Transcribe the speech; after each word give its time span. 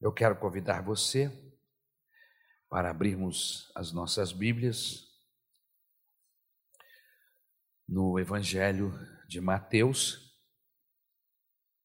Eu 0.00 0.12
quero 0.12 0.38
convidar 0.38 0.80
você 0.80 1.28
para 2.68 2.88
abrirmos 2.88 3.68
as 3.74 3.90
nossas 3.90 4.30
Bíblias 4.30 5.08
no 7.88 8.16
Evangelho 8.16 8.94
de 9.26 9.40
Mateus, 9.40 10.38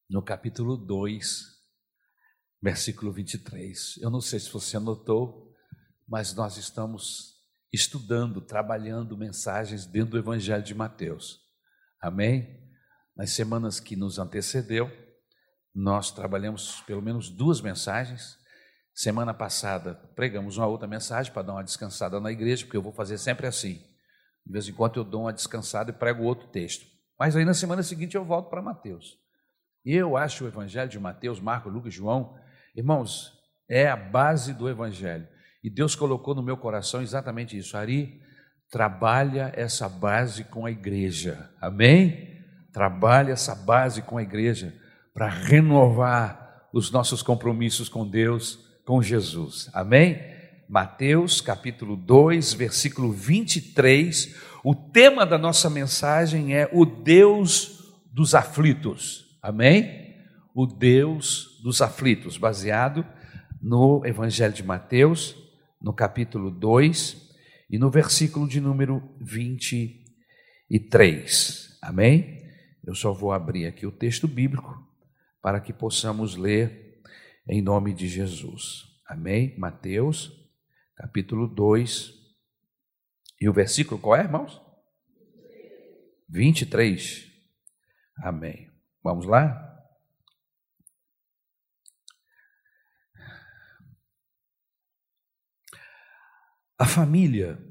no 0.08 0.22
capítulo 0.22 0.76
2, 0.76 1.42
versículo 2.62 3.12
23. 3.12 3.96
Eu 4.00 4.10
não 4.10 4.20
sei 4.20 4.38
se 4.38 4.48
você 4.48 4.78
notou, 4.78 5.52
mas 6.06 6.32
nós 6.34 6.56
estamos 6.56 7.34
estudando, 7.72 8.40
trabalhando 8.40 9.18
mensagens 9.18 9.86
dentro 9.86 10.12
do 10.12 10.18
Evangelho 10.18 10.62
de 10.62 10.72
Mateus. 10.72 11.40
Amém? 12.00 12.62
Nas 13.16 13.30
semanas 13.30 13.80
que 13.80 13.96
nos 13.96 14.20
antecedeu, 14.20 15.03
nós 15.74 16.12
trabalhamos 16.12 16.82
pelo 16.82 17.02
menos 17.02 17.28
duas 17.28 17.60
mensagens. 17.60 18.38
Semana 18.94 19.34
passada 19.34 19.94
pregamos 20.14 20.56
uma 20.56 20.66
outra 20.68 20.86
mensagem 20.86 21.32
para 21.32 21.42
dar 21.42 21.54
uma 21.54 21.64
descansada 21.64 22.20
na 22.20 22.30
igreja, 22.30 22.64
porque 22.64 22.76
eu 22.76 22.82
vou 22.82 22.92
fazer 22.92 23.18
sempre 23.18 23.46
assim. 23.46 23.82
De 24.46 24.52
vez 24.52 24.68
em 24.68 24.72
quando 24.72 24.96
eu 25.00 25.04
dou 25.04 25.22
uma 25.22 25.32
descansada 25.32 25.90
e 25.90 25.94
prego 25.94 26.22
outro 26.22 26.46
texto. 26.48 26.86
Mas 27.18 27.34
aí 27.34 27.44
na 27.44 27.54
semana 27.54 27.82
seguinte 27.82 28.14
eu 28.14 28.24
volto 28.24 28.50
para 28.50 28.62
Mateus. 28.62 29.18
E 29.84 29.94
eu 29.94 30.16
acho 30.16 30.44
o 30.44 30.48
Evangelho 30.48 30.88
de 30.88 30.98
Mateus, 30.98 31.40
Marcos, 31.40 31.72
Lucas 31.72 31.92
e 31.92 31.96
João, 31.96 32.38
irmãos, 32.74 33.32
é 33.68 33.88
a 33.88 33.96
base 33.96 34.54
do 34.54 34.68
Evangelho. 34.68 35.26
E 35.62 35.68
Deus 35.68 35.96
colocou 35.96 36.34
no 36.34 36.42
meu 36.42 36.56
coração 36.56 37.02
exatamente 37.02 37.56
isso. 37.56 37.76
Ari, 37.76 38.20
trabalha 38.70 39.52
essa 39.56 39.88
base 39.88 40.44
com 40.44 40.66
a 40.66 40.70
igreja. 40.70 41.50
Amém? 41.60 42.44
Trabalha 42.72 43.32
essa 43.32 43.54
base 43.54 44.02
com 44.02 44.18
a 44.18 44.22
igreja 44.22 44.72
para 45.14 45.28
renovar 45.28 46.68
os 46.72 46.90
nossos 46.90 47.22
compromissos 47.22 47.88
com 47.88 48.04
Deus, 48.06 48.58
com 48.84 49.00
Jesus. 49.00 49.70
Amém? 49.72 50.18
Mateus 50.68 51.40
capítulo 51.40 51.96
2, 51.96 52.52
versículo 52.54 53.12
23. 53.12 54.34
O 54.64 54.74
tema 54.74 55.24
da 55.24 55.38
nossa 55.38 55.70
mensagem 55.70 56.56
é 56.56 56.68
o 56.72 56.84
Deus 56.84 57.94
dos 58.12 58.34
aflitos. 58.34 59.38
Amém? 59.40 60.16
O 60.52 60.66
Deus 60.66 61.60
dos 61.62 61.80
aflitos, 61.80 62.36
baseado 62.36 63.06
no 63.62 64.04
Evangelho 64.04 64.52
de 64.52 64.64
Mateus, 64.64 65.36
no 65.80 65.92
capítulo 65.92 66.50
2 66.50 67.22
e 67.70 67.78
no 67.78 67.88
versículo 67.88 68.48
de 68.48 68.60
número 68.60 69.00
23. 69.20 71.78
Amém? 71.80 72.42
Eu 72.84 72.96
só 72.96 73.12
vou 73.12 73.30
abrir 73.32 73.66
aqui 73.66 73.86
o 73.86 73.92
texto 73.92 74.26
bíblico 74.26 74.84
para 75.44 75.60
que 75.60 75.74
possamos 75.74 76.36
ler 76.36 77.02
em 77.46 77.60
nome 77.60 77.92
de 77.92 78.08
Jesus. 78.08 78.84
Amém? 79.06 79.54
Mateus, 79.58 80.32
capítulo 80.96 81.46
2. 81.46 82.14
E 83.38 83.46
o 83.46 83.52
versículo 83.52 84.00
qual 84.00 84.16
é, 84.16 84.20
irmãos? 84.20 84.58
23. 86.30 87.30
Amém. 88.16 88.72
Vamos 89.02 89.26
lá? 89.26 89.86
A 96.78 96.86
família 96.86 97.62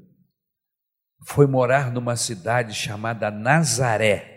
foi 1.26 1.48
morar 1.48 1.90
numa 1.90 2.14
cidade 2.14 2.72
chamada 2.72 3.32
Nazaré 3.32 4.33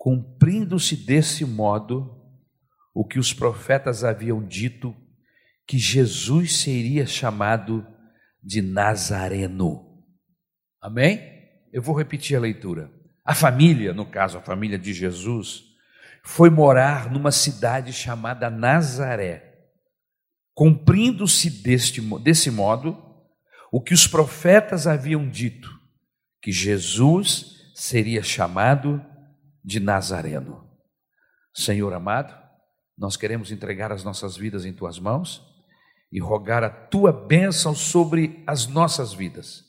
Cumprindo-se 0.00 0.96
desse 0.96 1.44
modo 1.44 2.18
o 2.94 3.04
que 3.04 3.18
os 3.18 3.34
profetas 3.34 4.02
haviam 4.02 4.42
dito, 4.42 4.96
que 5.66 5.76
Jesus 5.76 6.56
seria 6.56 7.04
chamado 7.04 7.86
de 8.42 8.62
Nazareno. 8.62 10.02
Amém? 10.80 11.20
Eu 11.70 11.82
vou 11.82 11.94
repetir 11.94 12.34
a 12.34 12.40
leitura. 12.40 12.90
A 13.22 13.34
família, 13.34 13.92
no 13.92 14.06
caso 14.06 14.38
a 14.38 14.40
família 14.40 14.78
de 14.78 14.94
Jesus, 14.94 15.64
foi 16.24 16.48
morar 16.48 17.12
numa 17.12 17.30
cidade 17.30 17.92
chamada 17.92 18.48
Nazaré. 18.48 19.68
Cumprindo-se 20.54 21.50
deste, 21.62 22.00
desse 22.22 22.50
modo 22.50 22.96
o 23.70 23.82
que 23.82 23.92
os 23.92 24.06
profetas 24.06 24.86
haviam 24.86 25.28
dito, 25.28 25.70
que 26.40 26.50
Jesus 26.50 27.72
seria 27.74 28.22
chamado 28.22 28.98
de 28.98 29.09
Nazareno. 29.80 30.70
Senhor 31.52 31.92
amado, 31.92 32.34
nós 32.96 33.16
queremos 33.16 33.50
entregar 33.50 33.92
as 33.92 34.04
nossas 34.04 34.36
vidas 34.36 34.64
em 34.64 34.72
tuas 34.72 34.98
mãos 34.98 35.42
e 36.12 36.20
rogar 36.20 36.62
a 36.62 36.70
tua 36.70 37.12
bênção 37.12 37.74
sobre 37.74 38.42
as 38.46 38.66
nossas 38.66 39.12
vidas, 39.12 39.64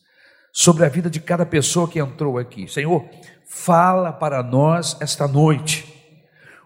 sobre 0.54 0.86
a 0.86 0.90
vida 0.90 1.10
de 1.10 1.20
cada 1.20 1.46
pessoa 1.46 1.90
que 1.90 2.00
entrou 2.00 2.38
aqui. 2.38 2.68
Senhor, 2.68 3.06
fala 3.48 4.12
para 4.12 4.42
nós 4.44 4.98
esta 5.00 5.28
noite. 5.28 5.88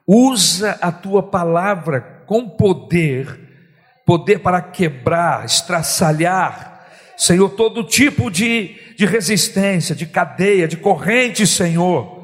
Usa 0.07 0.72
a 0.81 0.92
tua 0.92 1.24
palavra 1.24 2.24
com 2.25 2.50
poder, 2.50 3.74
poder 4.06 4.40
para 4.40 4.62
quebrar, 4.62 5.46
estraçalhar, 5.46 6.74
Senhor, 7.18 7.50
todo 7.52 7.84
tipo 7.84 8.30
de, 8.30 8.75
de 8.97 9.06
resistência, 9.06 9.96
de 9.96 10.06
cadeia, 10.06 10.68
de 10.68 10.75
corrente, 10.75 11.47
Senhor 11.47 12.15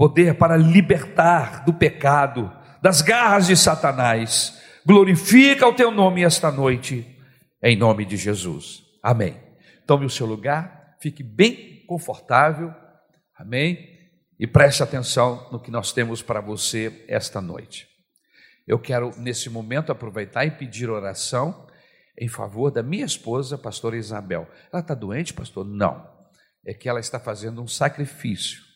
poder 0.00 0.38
para 0.38 0.56
libertar 0.56 1.62
do 1.62 1.74
pecado, 1.74 2.50
das 2.80 3.02
garras 3.02 3.48
de 3.48 3.54
Satanás. 3.54 4.58
Glorifica 4.86 5.68
o 5.68 5.74
teu 5.74 5.90
nome 5.90 6.24
esta 6.24 6.50
noite, 6.50 7.06
em 7.62 7.76
nome 7.76 8.06
de 8.06 8.16
Jesus. 8.16 8.82
Amém. 9.02 9.38
Tome 9.86 10.06
o 10.06 10.10
seu 10.10 10.24
lugar, 10.24 10.96
fique 11.02 11.22
bem 11.22 11.84
confortável. 11.86 12.72
Amém. 13.36 13.90
E 14.38 14.46
preste 14.46 14.82
atenção 14.82 15.46
no 15.52 15.60
que 15.60 15.70
nós 15.70 15.92
temos 15.92 16.22
para 16.22 16.40
você 16.40 17.04
esta 17.06 17.38
noite. 17.42 17.86
Eu 18.66 18.78
quero, 18.78 19.12
nesse 19.18 19.50
momento, 19.50 19.92
aproveitar 19.92 20.46
e 20.46 20.50
pedir 20.50 20.88
oração 20.88 21.66
em 22.18 22.26
favor 22.26 22.70
da 22.70 22.82
minha 22.82 23.04
esposa, 23.04 23.58
pastora 23.58 23.98
Isabel. 23.98 24.48
Ela 24.72 24.80
está 24.80 24.94
doente, 24.94 25.34
pastor? 25.34 25.66
Não. 25.66 26.10
É 26.64 26.72
que 26.72 26.88
ela 26.88 27.00
está 27.00 27.20
fazendo 27.20 27.60
um 27.60 27.68
sacrifício 27.68 28.69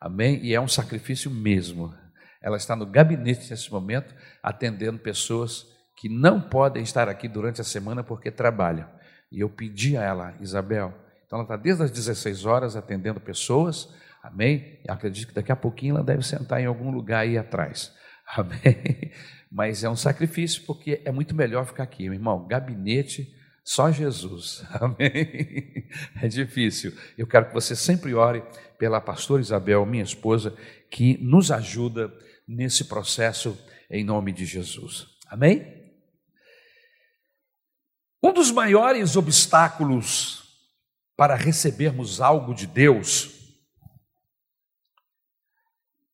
Amém? 0.00 0.40
E 0.42 0.54
é 0.54 0.60
um 0.60 0.68
sacrifício 0.68 1.30
mesmo. 1.30 1.94
Ela 2.40 2.56
está 2.56 2.74
no 2.74 2.86
gabinete 2.86 3.50
nesse 3.50 3.70
momento, 3.70 4.14
atendendo 4.42 4.98
pessoas 4.98 5.66
que 5.96 6.08
não 6.08 6.40
podem 6.40 6.82
estar 6.82 7.08
aqui 7.08 7.28
durante 7.28 7.60
a 7.60 7.64
semana 7.64 8.02
porque 8.02 8.30
trabalham. 8.30 8.88
E 9.30 9.40
eu 9.40 9.50
pedi 9.50 9.96
a 9.96 10.02
ela, 10.02 10.34
Isabel, 10.40 10.94
então 11.26 11.38
ela 11.38 11.44
está 11.44 11.56
desde 11.56 11.82
as 11.82 11.90
16 11.90 12.46
horas 12.46 12.74
atendendo 12.74 13.20
pessoas, 13.20 13.88
amém? 14.22 14.80
Acredito 14.88 15.28
que 15.28 15.34
daqui 15.34 15.52
a 15.52 15.56
pouquinho 15.56 15.96
ela 15.96 16.04
deve 16.04 16.22
sentar 16.22 16.60
em 16.60 16.66
algum 16.66 16.90
lugar 16.90 17.20
aí 17.20 17.36
atrás, 17.36 17.94
amém? 18.34 19.12
Mas 19.52 19.84
é 19.84 19.90
um 19.90 19.96
sacrifício 19.96 20.62
porque 20.64 21.02
é 21.04 21.12
muito 21.12 21.34
melhor 21.34 21.66
ficar 21.66 21.82
aqui, 21.82 22.04
meu 22.04 22.14
irmão. 22.14 22.46
Gabinete 22.48 23.32
só 23.64 23.90
Jesus. 23.90 24.64
Amém? 24.80 25.88
É 26.22 26.28
difícil. 26.28 26.96
Eu 27.16 27.26
quero 27.26 27.48
que 27.48 27.54
você 27.54 27.76
sempre 27.76 28.14
ore 28.14 28.42
pela 28.78 29.00
pastora 29.00 29.40
Isabel, 29.40 29.84
minha 29.86 30.04
esposa, 30.04 30.56
que 30.90 31.18
nos 31.18 31.50
ajuda 31.50 32.12
nesse 32.46 32.84
processo 32.84 33.58
em 33.90 34.04
nome 34.04 34.32
de 34.32 34.44
Jesus. 34.44 35.06
Amém? 35.26 35.80
Um 38.22 38.32
dos 38.32 38.50
maiores 38.50 39.16
obstáculos 39.16 40.40
para 41.16 41.34
recebermos 41.34 42.20
algo 42.20 42.54
de 42.54 42.66
Deus, 42.66 43.40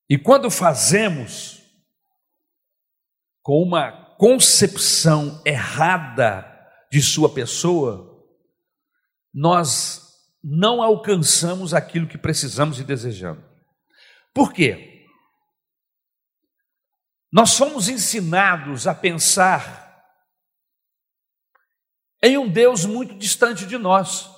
e 0.09 0.17
quando 0.17 0.51
fazemos 0.51 1.63
com 3.43 3.63
uma 3.63 3.93
concepção 4.17 5.43
errada 5.45 6.56
de 6.91 7.03
sua 7.03 7.33
pessoa, 7.33 8.25
nós 9.33 10.07
não 10.43 10.81
alcançamos 10.81 11.75
aquilo 11.75 12.07
que 12.07 12.17
precisamos 12.17 12.79
e 12.79 12.85
desejamos. 12.85 13.45
Por 14.33 14.53
quê? 14.53 15.07
Nós 17.33 17.51
somos 17.51 17.89
ensinados 17.89 18.87
a 18.87 18.95
pensar 18.95 19.85
em 22.23 22.39
um 22.39 22.49
Deus 22.49 22.85
muito 22.85 23.15
distante 23.17 23.67
de 23.67 23.77
nós. 23.77 24.31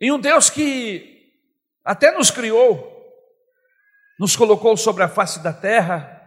Em 0.00 0.10
um 0.12 0.18
Deus 0.18 0.48
que 0.48 1.34
até 1.84 2.10
nos 2.16 2.30
criou, 2.30 2.96
nos 4.18 4.34
colocou 4.34 4.76
sobre 4.76 5.02
a 5.02 5.08
face 5.08 5.42
da 5.42 5.52
terra, 5.52 6.19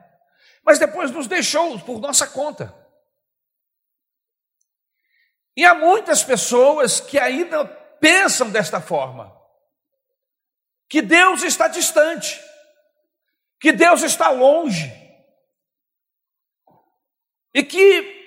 mas 0.63 0.79
depois 0.79 1.11
nos 1.11 1.27
deixou 1.27 1.79
por 1.79 1.99
nossa 1.99 2.27
conta. 2.27 2.73
E 5.55 5.65
há 5.65 5.75
muitas 5.75 6.23
pessoas 6.23 6.99
que 6.99 7.19
ainda 7.19 7.65
pensam 7.99 8.49
desta 8.49 8.81
forma: 8.81 9.35
que 10.89 11.01
Deus 11.01 11.43
está 11.43 11.67
distante, 11.67 12.41
que 13.59 13.71
Deus 13.71 14.01
está 14.01 14.29
longe 14.29 14.91
e 17.53 17.63
que 17.63 18.21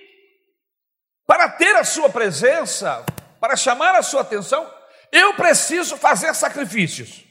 para 1.26 1.48
ter 1.50 1.74
a 1.74 1.84
sua 1.84 2.08
presença, 2.08 3.04
para 3.40 3.56
chamar 3.56 3.96
a 3.96 4.02
sua 4.02 4.20
atenção, 4.20 4.72
eu 5.10 5.34
preciso 5.34 5.96
fazer 5.96 6.32
sacrifícios. 6.34 7.25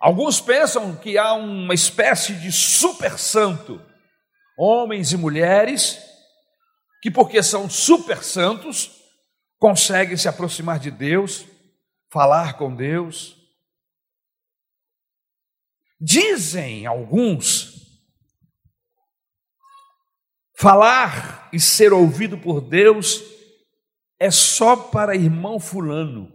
Alguns 0.00 0.40
pensam 0.40 0.94
que 0.96 1.18
há 1.18 1.32
uma 1.34 1.74
espécie 1.74 2.34
de 2.34 2.52
super 2.52 3.18
santo, 3.18 3.84
homens 4.56 5.12
e 5.12 5.16
mulheres, 5.16 5.98
que 7.02 7.10
porque 7.10 7.42
são 7.42 7.68
super 7.68 8.22
santos, 8.22 8.90
conseguem 9.58 10.16
se 10.16 10.28
aproximar 10.28 10.78
de 10.78 10.90
Deus, 10.90 11.44
falar 12.10 12.56
com 12.56 12.74
Deus. 12.74 13.36
Dizem 16.00 16.86
alguns 16.86 17.78
Falar 20.60 21.48
e 21.52 21.60
ser 21.60 21.92
ouvido 21.92 22.36
por 22.36 22.60
Deus 22.60 23.22
é 24.18 24.28
só 24.28 24.74
para 24.74 25.14
irmão 25.14 25.60
Fulano, 25.60 26.32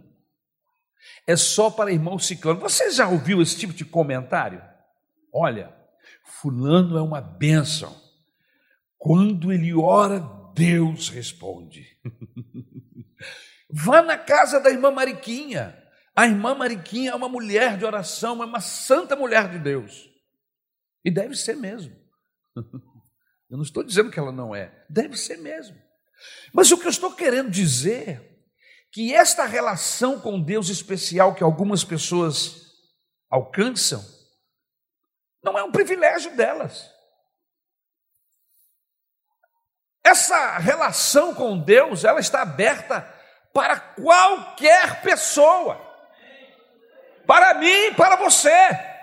é 1.26 1.36
só 1.36 1.70
para 1.70 1.92
irmão 1.92 2.18
Ciclano. 2.18 2.60
Você 2.60 2.90
já 2.90 3.08
ouviu 3.08 3.40
esse 3.40 3.56
tipo 3.56 3.72
de 3.72 3.84
comentário? 3.84 4.62
Olha, 5.32 5.74
Fulano 6.24 6.96
é 6.96 7.02
uma 7.02 7.20
bênção. 7.20 7.94
Quando 8.98 9.52
ele 9.52 9.74
ora, 9.74 10.20
Deus 10.54 11.08
responde. 11.08 11.98
Vá 13.70 14.02
na 14.02 14.16
casa 14.16 14.60
da 14.60 14.70
irmã 14.70 14.90
Mariquinha. 14.90 15.82
A 16.14 16.26
irmã 16.26 16.54
Mariquinha 16.54 17.10
é 17.10 17.14
uma 17.14 17.28
mulher 17.28 17.76
de 17.76 17.84
oração, 17.84 18.42
é 18.42 18.46
uma 18.46 18.60
santa 18.60 19.16
mulher 19.16 19.48
de 19.50 19.58
Deus. 19.58 20.08
E 21.04 21.10
deve 21.10 21.34
ser 21.34 21.56
mesmo. 21.56 21.94
Eu 23.50 23.56
não 23.56 23.62
estou 23.62 23.82
dizendo 23.82 24.10
que 24.10 24.18
ela 24.18 24.32
não 24.32 24.54
é, 24.54 24.84
deve 24.88 25.16
ser 25.16 25.38
mesmo. 25.38 25.76
Mas 26.52 26.70
o 26.70 26.78
que 26.78 26.86
eu 26.86 26.90
estou 26.90 27.12
querendo 27.12 27.50
dizer 27.50 28.33
que 28.94 29.12
esta 29.12 29.44
relação 29.44 30.20
com 30.20 30.40
Deus 30.40 30.68
especial 30.68 31.34
que 31.34 31.42
algumas 31.42 31.82
pessoas 31.82 32.70
alcançam 33.28 34.00
não 35.42 35.58
é 35.58 35.64
um 35.64 35.72
privilégio 35.72 36.36
delas. 36.36 36.88
Essa 40.04 40.58
relação 40.58 41.34
com 41.34 41.58
Deus, 41.58 42.04
ela 42.04 42.20
está 42.20 42.42
aberta 42.42 43.00
para 43.52 43.80
qualquer 43.80 45.02
pessoa. 45.02 45.76
Para 47.26 47.54
mim, 47.54 47.92
para 47.96 48.14
você. 48.14 48.94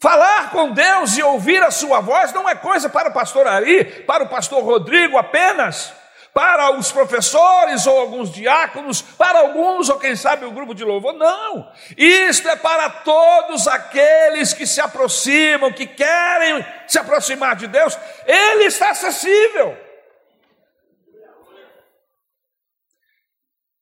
Falar 0.00 0.50
com 0.50 0.72
Deus 0.72 1.16
e 1.16 1.22
ouvir 1.22 1.62
a 1.62 1.70
sua 1.70 2.00
voz 2.00 2.32
não 2.32 2.48
é 2.48 2.56
coisa 2.56 2.88
para 2.88 3.08
o 3.08 3.14
pastor 3.14 3.46
Ari, 3.46 4.02
para 4.02 4.24
o 4.24 4.28
pastor 4.28 4.64
Rodrigo 4.64 5.16
apenas, 5.16 5.94
para 6.34 6.76
os 6.76 6.90
professores 6.90 7.86
ou 7.86 7.96
alguns 7.96 8.32
diáconos, 8.32 9.00
para 9.00 9.38
alguns 9.38 9.88
ou 9.88 10.00
quem 10.00 10.16
sabe 10.16 10.44
o 10.44 10.50
grupo 10.50 10.74
de 10.74 10.84
louvor. 10.84 11.12
Não! 11.12 11.72
Isto 11.96 12.48
é 12.48 12.56
para 12.56 12.90
todos 12.90 13.68
aqueles 13.68 14.52
que 14.52 14.66
se 14.66 14.80
aproximam, 14.80 15.72
que 15.72 15.86
querem 15.86 16.66
se 16.88 16.98
aproximar 16.98 17.54
de 17.54 17.68
Deus. 17.68 17.96
Ele 18.26 18.64
está 18.64 18.90
acessível. 18.90 19.78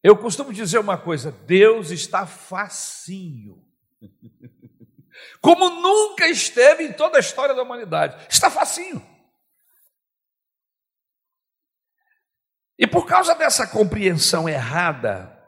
Eu 0.03 0.15
costumo 0.17 0.53
dizer 0.53 0.79
uma 0.79 0.99
coisa: 0.99 1.33
Deus 1.33 1.91
está 1.91 2.27
facinho. 2.27 3.65
como 5.41 5.71
nunca 5.71 6.29
esteve 6.29 6.85
em 6.85 6.93
toda 6.93 7.17
a 7.17 7.21
história 7.21 7.55
da 7.55 7.63
humanidade. 7.63 8.27
Está 8.29 8.51
facinho. 8.51 9.12
E 12.83 12.87
por 12.89 13.07
causa 13.07 13.33
dessa 13.33 13.65
compreensão 13.65 14.49
errada 14.49 15.41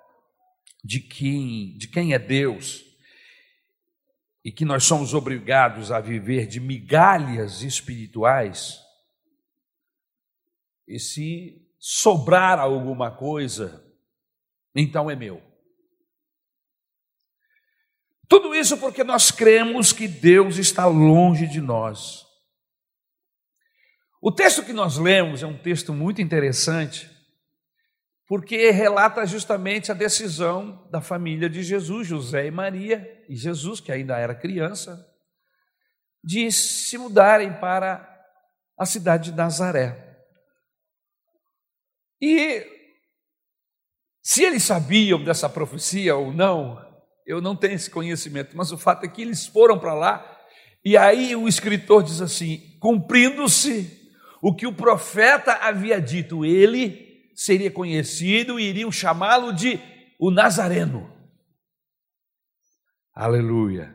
de 0.85 1.01
quem, 1.01 1.77
de 1.77 1.89
quem 1.89 2.15
é 2.15 2.19
Deus, 2.19 2.85
e 4.45 4.53
que 4.53 4.65
nós 4.65 4.85
somos 4.85 5.15
obrigados 5.15 5.91
a 5.91 5.99
viver 5.99 6.47
de 6.47 6.61
migalhas 6.61 7.63
espirituais, 7.63 8.79
e 10.87 10.97
se 11.01 11.61
sobrar 11.77 12.61
alguma 12.61 13.11
coisa, 13.11 13.85
então 14.73 15.11
é 15.11 15.17
meu. 15.17 15.43
Tudo 18.29 18.55
isso 18.55 18.79
porque 18.79 19.03
nós 19.03 19.33
cremos 19.33 19.93
que 19.93 20.07
Deus 20.07 20.57
está 20.57 20.87
longe 20.87 21.49
de 21.49 21.61
nós. 21.61 22.25
O 24.23 24.31
texto 24.31 24.65
que 24.65 24.73
nós 24.73 24.99
lemos 24.99 25.43
é 25.43 25.47
um 25.49 25.59
texto 25.59 25.93
muito 25.93 26.23
interessante, 26.23 27.13
porque 28.27 28.71
relata 28.71 29.27
justamente 29.27 29.91
a 29.91 29.95
decisão 29.95 30.89
da 30.91 31.01
família 31.01 31.49
de 31.49 31.63
Jesus, 31.63 32.07
José 32.07 32.47
e 32.47 32.51
Maria, 32.51 33.07
e 33.29 33.37
Jesus, 33.37 33.81
que 33.81 33.93
ainda 33.93 34.19
era 34.19 34.35
criança, 34.35 35.07
de 36.23 36.51
se 36.51 36.97
mudarem 36.97 37.53
para 37.61 38.11
a 38.79 38.87
cidade 38.87 39.31
de 39.31 39.37
Nazaré. 39.37 40.17
E 42.21 42.67
se 44.23 44.43
eles 44.43 44.63
sabiam 44.63 45.23
dessa 45.23 45.49
profecia 45.49 46.17
ou 46.17 46.33
não, 46.33 46.83
eu 47.27 47.43
não 47.43 47.55
tenho 47.55 47.75
esse 47.75 47.91
conhecimento, 47.91 48.57
mas 48.57 48.73
o 48.73 48.79
fato 48.79 49.05
é 49.05 49.09
que 49.09 49.21
eles 49.21 49.47
foram 49.47 49.79
para 49.79 49.93
lá, 49.93 50.41
e 50.83 50.97
aí 50.97 51.37
o 51.37 51.47
escritor 51.47 52.03
diz 52.03 52.23
assim: 52.23 52.79
cumprindo-se 52.81 54.03
o 54.43 54.55
que 54.55 54.67
o 54.67 54.75
profeta 54.75 55.53
havia 55.53 56.01
dito, 56.01 56.45
ele 56.45 57.04
seria 57.35 57.71
conhecido 57.71 58.59
e 58.59 58.65
iriam 58.65 58.91
chamá-lo 58.93 59.53
de 59.53 59.81
o 60.19 60.31
Nazareno. 60.31 61.13
Aleluia. 63.15 63.95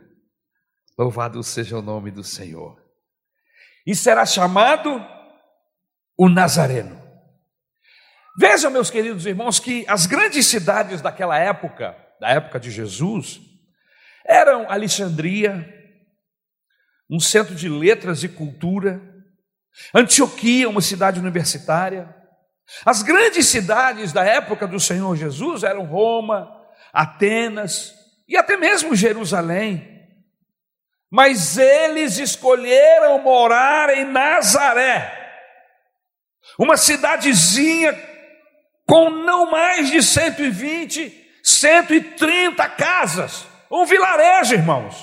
Louvado 0.97 1.41
seja 1.43 1.77
o 1.77 1.81
nome 1.81 2.11
do 2.11 2.23
Senhor. 2.23 2.81
E 3.85 3.95
será 3.95 4.25
chamado 4.25 4.89
o 6.17 6.27
Nazareno. 6.27 6.99
Vejam, 8.37 8.69
meus 8.71 8.89
queridos 8.89 9.25
irmãos, 9.25 9.59
que 9.59 9.85
as 9.87 10.05
grandes 10.05 10.45
cidades 10.45 11.01
daquela 11.01 11.37
época, 11.37 11.95
da 12.19 12.29
época 12.29 12.59
de 12.59 12.69
Jesus, 12.69 13.41
eram 14.25 14.69
Alexandria, 14.69 15.67
um 17.09 17.19
centro 17.19 17.55
de 17.55 17.67
letras 17.67 18.23
e 18.23 18.29
cultura, 18.29 19.01
Antioquia, 19.93 20.69
uma 20.69 20.81
cidade 20.81 21.19
universitária. 21.19 22.15
As 22.85 23.01
grandes 23.01 23.47
cidades 23.47 24.13
da 24.13 24.23
época 24.23 24.67
do 24.67 24.79
Senhor 24.79 25.15
Jesus 25.15 25.63
eram 25.63 25.85
Roma, 25.85 26.55
Atenas 26.93 27.93
e 28.27 28.37
até 28.37 28.57
mesmo 28.57 28.95
Jerusalém. 28.95 30.07
Mas 31.11 31.57
eles 31.57 32.17
escolheram 32.17 33.19
morar 33.23 33.89
em 33.89 34.05
Nazaré, 34.05 35.15
uma 36.57 36.77
cidadezinha 36.77 37.97
com 38.85 39.09
não 39.09 39.49
mais 39.49 39.89
de 39.89 40.03
120 40.03 41.19
130 41.43 42.67
casas, 42.69 43.45
um 43.71 43.85
vilarejo, 43.85 44.53
irmãos, 44.53 44.95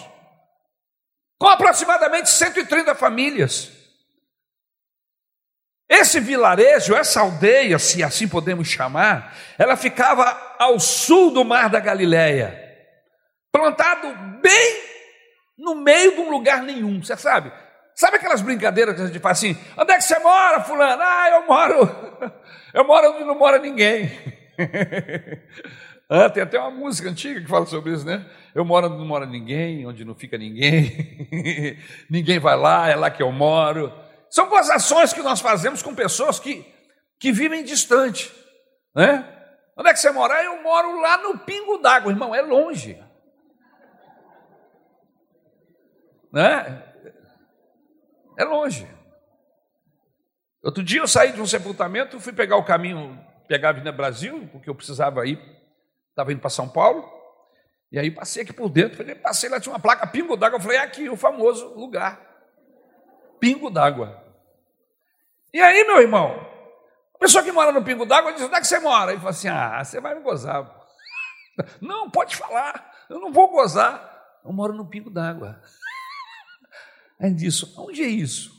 com 1.38 1.48
aproximadamente 1.48 2.30
130 2.30 2.94
famílias. 2.94 3.72
Esse 5.88 6.18
vilarejo, 6.18 6.94
essa 6.94 7.20
aldeia, 7.20 7.78
se 7.78 8.02
assim 8.02 8.26
podemos 8.26 8.66
chamar, 8.66 9.36
ela 9.56 9.76
ficava 9.76 10.56
ao 10.58 10.80
sul 10.80 11.30
do 11.30 11.44
mar 11.44 11.70
da 11.70 11.78
Galileia, 11.78 12.60
plantado 13.52 14.12
bem 14.40 14.82
no 15.56 15.76
meio 15.76 16.14
de 16.14 16.20
um 16.20 16.30
lugar 16.30 16.62
nenhum, 16.62 17.02
você 17.02 17.16
sabe? 17.16 17.52
Sabe 17.94 18.16
aquelas 18.16 18.42
brincadeiras 18.42 18.94
que 18.94 19.00
a 19.00 19.06
gente 19.06 19.20
faz 19.20 19.38
assim? 19.38 19.56
Onde 19.76 19.92
é 19.92 19.96
que 19.96 20.04
você 20.04 20.18
mora, 20.18 20.60
fulano? 20.60 21.02
Ah, 21.02 21.30
eu 21.30 21.46
moro, 21.46 22.32
eu 22.74 22.84
moro 22.84 23.12
onde 23.12 23.24
não 23.24 23.38
mora 23.38 23.58
ninguém. 23.58 24.10
Ah, 26.08 26.30
tem 26.30 26.40
até 26.40 26.56
uma 26.56 26.70
música 26.70 27.10
antiga 27.10 27.40
que 27.40 27.48
fala 27.48 27.66
sobre 27.66 27.92
isso, 27.92 28.06
né? 28.06 28.24
Eu 28.54 28.64
moro 28.64 28.86
onde 28.86 28.96
não 28.96 29.04
mora 29.04 29.26
ninguém, 29.26 29.84
onde 29.84 30.04
não 30.04 30.14
fica 30.14 30.38
ninguém, 30.38 31.26
ninguém 32.08 32.38
vai 32.38 32.56
lá, 32.56 32.88
é 32.88 32.94
lá 32.94 33.10
que 33.10 33.20
eu 33.20 33.32
moro. 33.32 33.92
São 34.36 34.50
boas 34.50 34.68
ações 34.68 35.14
que 35.14 35.22
nós 35.22 35.40
fazemos 35.40 35.82
com 35.82 35.94
pessoas 35.94 36.38
que, 36.38 36.62
que 37.18 37.32
vivem 37.32 37.64
distante, 37.64 38.30
né? 38.94 39.26
Onde 39.74 39.88
é 39.88 39.94
que 39.94 39.98
você 39.98 40.10
mora? 40.10 40.44
Eu 40.44 40.62
moro 40.62 41.00
lá 41.00 41.16
no 41.16 41.38
Pingo 41.38 41.78
d'Água, 41.78 42.12
irmão, 42.12 42.34
é 42.34 42.42
longe. 42.42 43.02
Né? 46.30 46.82
É 48.36 48.44
longe. 48.44 48.86
Outro 50.62 50.84
dia 50.84 51.00
eu 51.00 51.08
saí 51.08 51.32
de 51.32 51.40
um 51.40 51.46
sepultamento, 51.46 52.20
fui 52.20 52.34
pegar 52.34 52.58
o 52.58 52.64
caminho, 52.64 53.18
pegar 53.48 53.68
a 53.68 53.70
Avenida 53.70 53.90
Brasil, 53.90 54.50
porque 54.52 54.68
eu 54.68 54.74
precisava 54.74 55.26
ir 55.26 55.40
estava 56.10 56.30
indo 56.30 56.42
para 56.42 56.50
São 56.50 56.68
Paulo, 56.68 57.10
E 57.90 57.98
aí 57.98 58.10
passei 58.10 58.42
aqui 58.42 58.52
por 58.52 58.68
dentro, 58.68 59.02
passei 59.16 59.48
lá, 59.48 59.58
tinha 59.58 59.72
uma 59.72 59.80
placa 59.80 60.06
Pingo 60.06 60.36
d'Água. 60.36 60.58
Eu 60.58 60.62
falei, 60.62 60.76
é 60.76 60.82
aqui 60.82 61.08
o 61.08 61.16
famoso 61.16 61.72
lugar. 61.72 62.20
Pingo 63.40 63.70
d'Água. 63.70 64.25
E 65.56 65.62
aí, 65.62 65.84
meu 65.84 66.02
irmão, 66.02 66.38
a 67.14 67.18
pessoa 67.18 67.42
que 67.42 67.50
mora 67.50 67.72
no 67.72 67.82
Pingo 67.82 68.04
d'Água 68.04 68.30
diz: 68.34 68.42
onde 68.42 68.56
é 68.56 68.60
que 68.60 68.66
você 68.66 68.78
mora? 68.78 69.12
Ele 69.12 69.20
fala 69.20 69.30
assim: 69.30 69.48
ah, 69.48 69.82
você 69.82 69.98
vai 69.98 70.14
me 70.14 70.20
gozar. 70.20 70.70
Não, 71.80 72.10
pode 72.10 72.36
falar, 72.36 72.94
eu 73.08 73.18
não 73.18 73.32
vou 73.32 73.48
gozar. 73.48 74.38
Eu 74.44 74.52
moro 74.52 74.74
no 74.74 74.86
Pingo 74.86 75.08
d'Água. 75.08 75.58
Ele 77.18 77.32
disse: 77.32 77.72
onde 77.78 78.02
é 78.02 78.06
isso? 78.06 78.52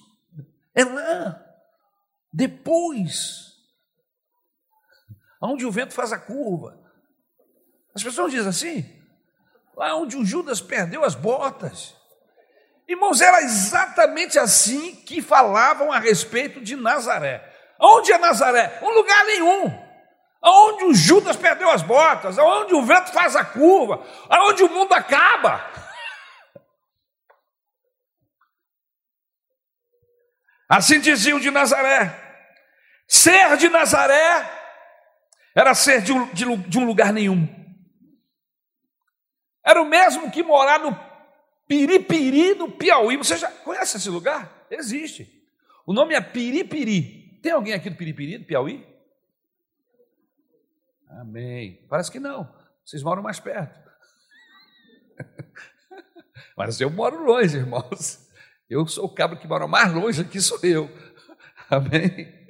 É 0.74 0.84
lá, 0.84 1.40
depois, 2.34 3.54
onde 5.40 5.68
o 5.68 5.72
vento 5.72 5.94
faz 5.94 6.12
a 6.12 6.18
curva. 6.18 6.84
As 7.94 8.02
pessoas 8.02 8.32
dizem 8.32 8.50
assim, 8.50 9.04
lá 9.76 9.96
onde 9.96 10.18
o 10.18 10.26
Judas 10.26 10.62
perdeu 10.62 11.04
as 11.04 11.14
botas. 11.14 11.96
Irmãos, 12.88 13.20
era 13.20 13.42
exatamente 13.42 14.40
assim 14.40 14.96
que 14.96 15.22
falavam 15.22 15.92
a 15.92 16.00
respeito 16.00 16.62
de 16.62 16.76
Nazaré. 16.76 17.44
Onde 17.80 18.14
é 18.14 18.18
Nazaré? 18.18 18.80
Um 18.82 18.92
lugar 18.92 19.26
nenhum. 19.26 19.88
Aonde 20.42 20.86
o 20.86 20.94
Judas 20.94 21.36
perdeu 21.36 21.70
as 21.70 21.82
botas, 21.82 22.40
aonde 22.40 22.74
o 22.74 22.86
vento 22.86 23.12
faz 23.12 23.36
a 23.36 23.44
curva, 23.44 24.06
aonde 24.30 24.64
o 24.64 24.70
mundo 24.70 24.94
acaba. 24.94 25.66
Assim 30.70 31.00
diziam 31.00 31.40
de 31.40 31.52
Nazaré. 31.52 32.26
Ser 33.08 33.58
de 33.58 33.68
Nazaré 33.68 34.50
era 35.54 35.74
ser 35.74 36.02
de 36.02 36.14
um, 36.14 36.62
de 36.62 36.78
um 36.78 36.86
lugar 36.86 37.12
nenhum. 37.12 37.48
Era 39.66 39.82
o 39.82 39.86
mesmo 39.86 40.32
que 40.32 40.44
morar 40.44 40.80
no 40.80 41.07
Piripiri, 41.68 42.56
no 42.56 42.72
Piauí. 42.72 43.18
Você 43.18 43.38
já 43.38 43.52
conhece 43.52 43.98
esse 43.98 44.10
lugar? 44.10 44.66
Existe. 44.72 45.44
O 45.86 45.94
nome 45.94 46.16
é 46.16 46.22
Piripiri. 46.22 47.40
Tem 47.42 47.52
alguém 47.52 47.74
aqui 47.74 47.90
do 47.90 47.96
Piripiri, 47.96 48.38
do 48.38 48.46
Piauí? 48.46 48.86
Amém. 51.10 51.86
Parece 51.90 52.12
que 52.12 52.20
não. 52.20 52.54
Vocês 52.84 53.04
moram 53.04 53.22
mais 53.22 53.40
perto. 53.40 53.78
Mas 56.56 56.80
eu 56.80 56.90
moro 56.90 57.24
longe, 57.24 57.58
irmãos. 57.58 58.28
Eu 58.70 58.86
sou 58.88 59.06
o 59.06 59.14
cabra 59.14 59.38
que 59.38 59.48
mora 59.48 59.68
mais 59.68 59.94
longe 59.94 60.22
aqui, 60.22 60.42
sou 60.42 60.60
eu. 60.64 60.90
Amém. 61.70 62.48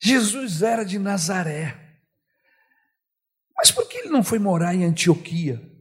Jesus 0.00 0.62
era 0.62 0.84
de 0.84 0.98
Nazaré. 0.98 1.78
Mas 3.56 3.70
por 3.70 3.88
que 3.88 3.98
ele 3.98 4.08
não 4.08 4.24
foi 4.24 4.38
morar 4.38 4.74
em 4.74 4.84
Antioquia? 4.84 5.71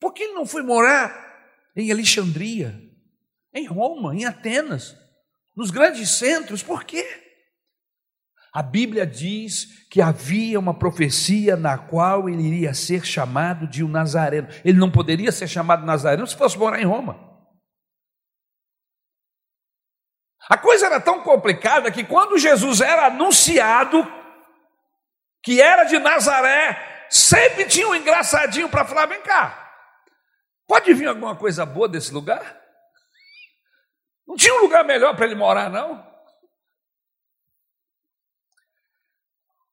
Por 0.00 0.14
que 0.14 0.22
ele 0.22 0.34
não 0.34 0.46
foi 0.46 0.62
morar 0.62 1.14
em 1.76 1.92
Alexandria, 1.92 2.74
em 3.52 3.66
Roma, 3.66 4.16
em 4.16 4.24
Atenas, 4.24 4.96
nos 5.54 5.70
grandes 5.70 6.08
centros? 6.10 6.62
Por 6.62 6.84
quê? 6.84 7.06
A 8.52 8.62
Bíblia 8.62 9.06
diz 9.06 9.86
que 9.88 10.00
havia 10.00 10.58
uma 10.58 10.76
profecia 10.76 11.54
na 11.54 11.78
qual 11.78 12.28
ele 12.28 12.42
iria 12.42 12.74
ser 12.74 13.04
chamado 13.04 13.68
de 13.68 13.84
um 13.84 13.88
Nazareno. 13.88 14.48
Ele 14.64 14.78
não 14.78 14.90
poderia 14.90 15.30
ser 15.30 15.46
chamado 15.46 15.86
Nazareno 15.86 16.26
se 16.26 16.36
fosse 16.36 16.58
morar 16.58 16.80
em 16.80 16.86
Roma. 16.86 17.30
A 20.48 20.58
coisa 20.58 20.86
era 20.86 21.00
tão 21.00 21.22
complicada 21.22 21.92
que 21.92 22.02
quando 22.02 22.38
Jesus 22.38 22.80
era 22.80 23.06
anunciado, 23.06 24.04
que 25.44 25.60
era 25.60 25.84
de 25.84 25.98
Nazaré, 26.00 27.06
sempre 27.08 27.66
tinha 27.66 27.86
um 27.88 27.94
engraçadinho 27.94 28.68
para 28.68 28.84
falar: 28.84 29.06
vem 29.06 29.22
cá, 29.22 29.59
pode 30.70 30.94
vir 30.94 31.08
alguma 31.08 31.36
coisa 31.36 31.66
boa 31.66 31.88
desse 31.88 32.12
lugar? 32.12 32.64
Não 34.24 34.36
tinha 34.36 34.54
um 34.54 34.60
lugar 34.60 34.84
melhor 34.84 35.16
para 35.16 35.26
ele 35.26 35.34
morar, 35.34 35.68
não? 35.68 36.08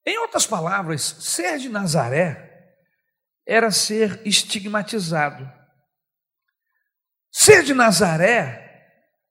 Em 0.03 0.17
outras 0.17 0.47
palavras, 0.47 1.03
ser 1.03 1.59
de 1.59 1.69
Nazaré 1.69 2.75
era 3.45 3.69
ser 3.69 4.25
estigmatizado. 4.25 5.47
Ser 7.31 7.61
de 7.61 7.75
Nazaré 7.75 8.65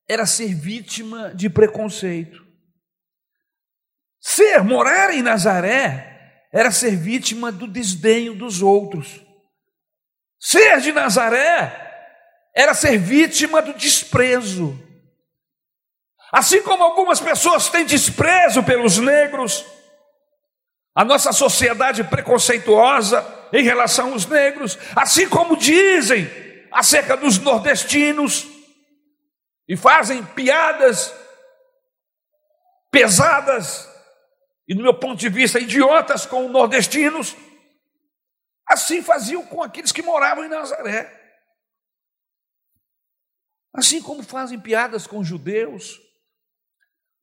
era 0.09 0.25
ser 0.25 0.55
vítima 0.55 1.35
de 1.35 1.51
preconceito. 1.51 2.47
Ser, 4.21 4.63
morar 4.63 5.13
em 5.13 5.21
Nazaré, 5.21 6.49
era 6.53 6.71
ser 6.71 6.95
vítima 6.95 7.51
do 7.51 7.67
desdenho 7.67 8.37
dos 8.37 8.63
outros. 8.63 9.26
Ser 10.39 10.81
de 10.81 10.93
Nazaré 10.93 11.83
era 12.55 12.75
ser 12.75 12.99
vítima 12.99 13.61
do 13.61 13.75
desprezo. 13.75 14.79
Assim 16.33 16.63
como 16.63 16.83
algumas 16.83 17.21
pessoas 17.21 17.69
têm 17.69 17.85
desprezo 17.85 18.63
pelos 18.63 18.99
negros, 18.99 19.65
a 20.95 21.05
nossa 21.05 21.33
sociedade 21.33 22.03
preconceituosa 22.05 23.25
em 23.53 23.63
relação 23.63 24.13
aos 24.13 24.27
negros, 24.27 24.79
assim 24.95 25.29
como 25.29 25.57
dizem 25.57 26.31
acerca 26.73 27.17
dos 27.17 27.39
nordestinos 27.39 28.47
e 29.69 29.77
fazem 29.77 30.25
piadas 30.25 31.13
pesadas 32.91 33.87
e, 34.67 34.75
do 34.75 34.83
meu 34.83 34.95
ponto 34.95 35.19
de 35.19 35.29
vista, 35.29 35.61
idiotas 35.61 36.25
com 36.25 36.49
nordestinos, 36.49 37.37
assim 38.67 39.03
faziam 39.03 39.47
com 39.47 39.63
aqueles 39.63 39.93
que 39.93 40.03
moravam 40.03 40.45
em 40.45 40.49
Nazaré. 40.49 41.25
Assim 43.73 44.03
como 44.03 44.23
fazem 44.23 44.61
piadas 44.61 45.07
com 45.07 45.23
judeus, 45.23 46.01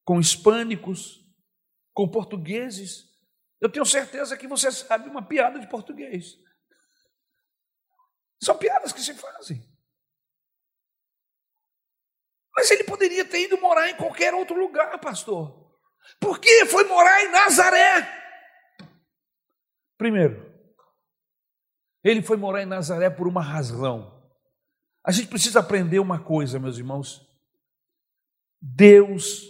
com 0.05 0.19
hispânicos, 0.19 1.19
com 1.93 2.09
portugueses. 2.09 3.11
Eu 3.59 3.71
tenho 3.71 3.85
certeza 3.85 4.37
que 4.37 4.47
você 4.47 4.71
sabe 4.71 5.09
uma 5.09 5.27
piada 5.27 5.59
de 5.59 5.67
português. 5.67 6.37
São 8.41 8.57
piadas 8.57 8.91
que 8.91 9.01
se 9.01 9.13
fazem. 9.13 9.67
Mas 12.55 12.69
ele 12.69 12.83
poderia 12.83 13.25
ter 13.25 13.41
ido 13.41 13.59
morar 13.59 13.89
em 13.89 13.97
qualquer 13.97 14.33
outro 14.33 14.55
lugar, 14.55 14.99
pastor. 14.99 15.63
Por 16.19 16.39
que 16.39 16.65
foi 16.65 16.83
morar 16.83 17.23
em 17.23 17.31
Nazaré? 17.31 18.21
Primeiro, 19.97 20.52
ele 22.03 22.21
foi 22.21 22.35
morar 22.35 22.61
em 22.61 22.65
Nazaré 22.65 23.09
por 23.09 23.27
uma 23.27 23.41
razão. 23.41 24.21
A 25.05 25.11
gente 25.11 25.27
precisa 25.27 25.59
aprender 25.59 25.99
uma 25.99 26.19
coisa, 26.19 26.59
meus 26.59 26.77
irmãos. 26.77 27.25
Deus 28.61 29.43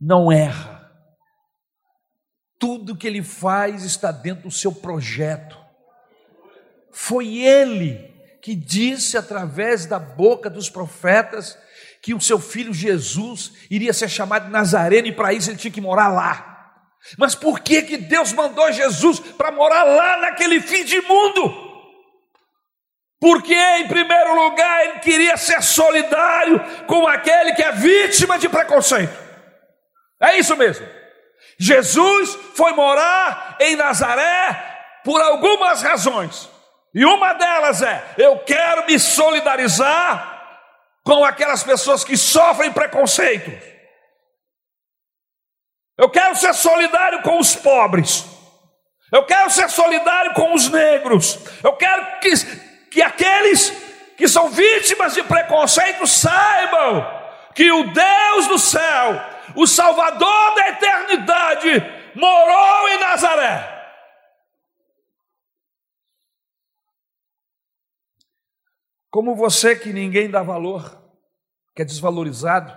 não 0.00 0.30
erra. 0.32 0.90
Tudo 2.58 2.96
que 2.96 3.06
ele 3.06 3.22
faz 3.22 3.84
está 3.84 4.12
dentro 4.12 4.44
do 4.44 4.50
seu 4.50 4.72
projeto. 4.72 5.58
Foi 6.92 7.38
ele 7.38 8.10
que 8.42 8.54
disse 8.54 9.16
através 9.16 9.86
da 9.86 9.98
boca 9.98 10.48
dos 10.48 10.68
profetas 10.68 11.58
que 12.02 12.14
o 12.14 12.20
seu 12.20 12.38
filho 12.38 12.72
Jesus 12.72 13.52
iria 13.70 13.92
ser 13.92 14.08
chamado 14.08 14.50
Nazareno 14.50 15.08
e 15.08 15.12
para 15.14 15.32
isso 15.32 15.50
ele 15.50 15.58
tinha 15.58 15.70
que 15.70 15.80
morar 15.80 16.08
lá. 16.08 16.50
Mas 17.16 17.34
por 17.34 17.60
que 17.60 17.82
que 17.82 17.96
Deus 17.96 18.32
mandou 18.32 18.72
Jesus 18.72 19.20
para 19.20 19.50
morar 19.50 19.84
lá 19.84 20.20
naquele 20.20 20.60
fim 20.60 20.84
de 20.84 21.00
mundo? 21.02 21.69
Porque, 23.20 23.54
em 23.54 23.86
primeiro 23.86 24.34
lugar, 24.34 24.86
ele 24.86 24.98
queria 25.00 25.36
ser 25.36 25.62
solidário 25.62 26.58
com 26.86 27.06
aquele 27.06 27.52
que 27.52 27.62
é 27.62 27.70
vítima 27.70 28.38
de 28.38 28.48
preconceito. 28.48 29.14
É 30.18 30.38
isso 30.38 30.56
mesmo. 30.56 30.86
Jesus 31.58 32.34
foi 32.54 32.72
morar 32.72 33.56
em 33.60 33.76
Nazaré 33.76 35.00
por 35.04 35.20
algumas 35.20 35.82
razões. 35.82 36.48
E 36.94 37.04
uma 37.04 37.34
delas 37.34 37.82
é: 37.82 38.02
eu 38.16 38.38
quero 38.38 38.86
me 38.86 38.98
solidarizar 38.98 40.38
com 41.04 41.24
aquelas 41.24 41.62
pessoas 41.62 42.02
que 42.02 42.16
sofrem 42.16 42.72
preconceito. 42.72 43.50
Eu 45.98 46.08
quero 46.08 46.34
ser 46.36 46.54
solidário 46.54 47.22
com 47.22 47.38
os 47.38 47.54
pobres. 47.54 48.24
Eu 49.12 49.26
quero 49.26 49.50
ser 49.50 49.68
solidário 49.68 50.32
com 50.32 50.54
os 50.54 50.70
negros. 50.70 51.38
Eu 51.62 51.74
quero 51.74 52.20
que, 52.20 52.32
que 52.90 53.00
aqueles 53.00 53.70
que 54.16 54.28
são 54.28 54.50
vítimas 54.50 55.14
de 55.14 55.22
preconceito 55.22 56.06
saibam 56.06 57.06
que 57.54 57.70
o 57.70 57.92
Deus 57.92 58.48
do 58.48 58.58
céu, 58.58 59.20
o 59.56 59.66
Salvador 59.66 60.54
da 60.54 60.68
eternidade, 60.68 61.68
morou 62.14 62.88
em 62.88 63.00
Nazaré. 63.00 63.80
Como 69.10 69.34
você 69.34 69.74
que 69.74 69.92
ninguém 69.92 70.30
dá 70.30 70.42
valor, 70.42 71.02
que 71.74 71.82
é 71.82 71.84
desvalorizado, 71.84 72.76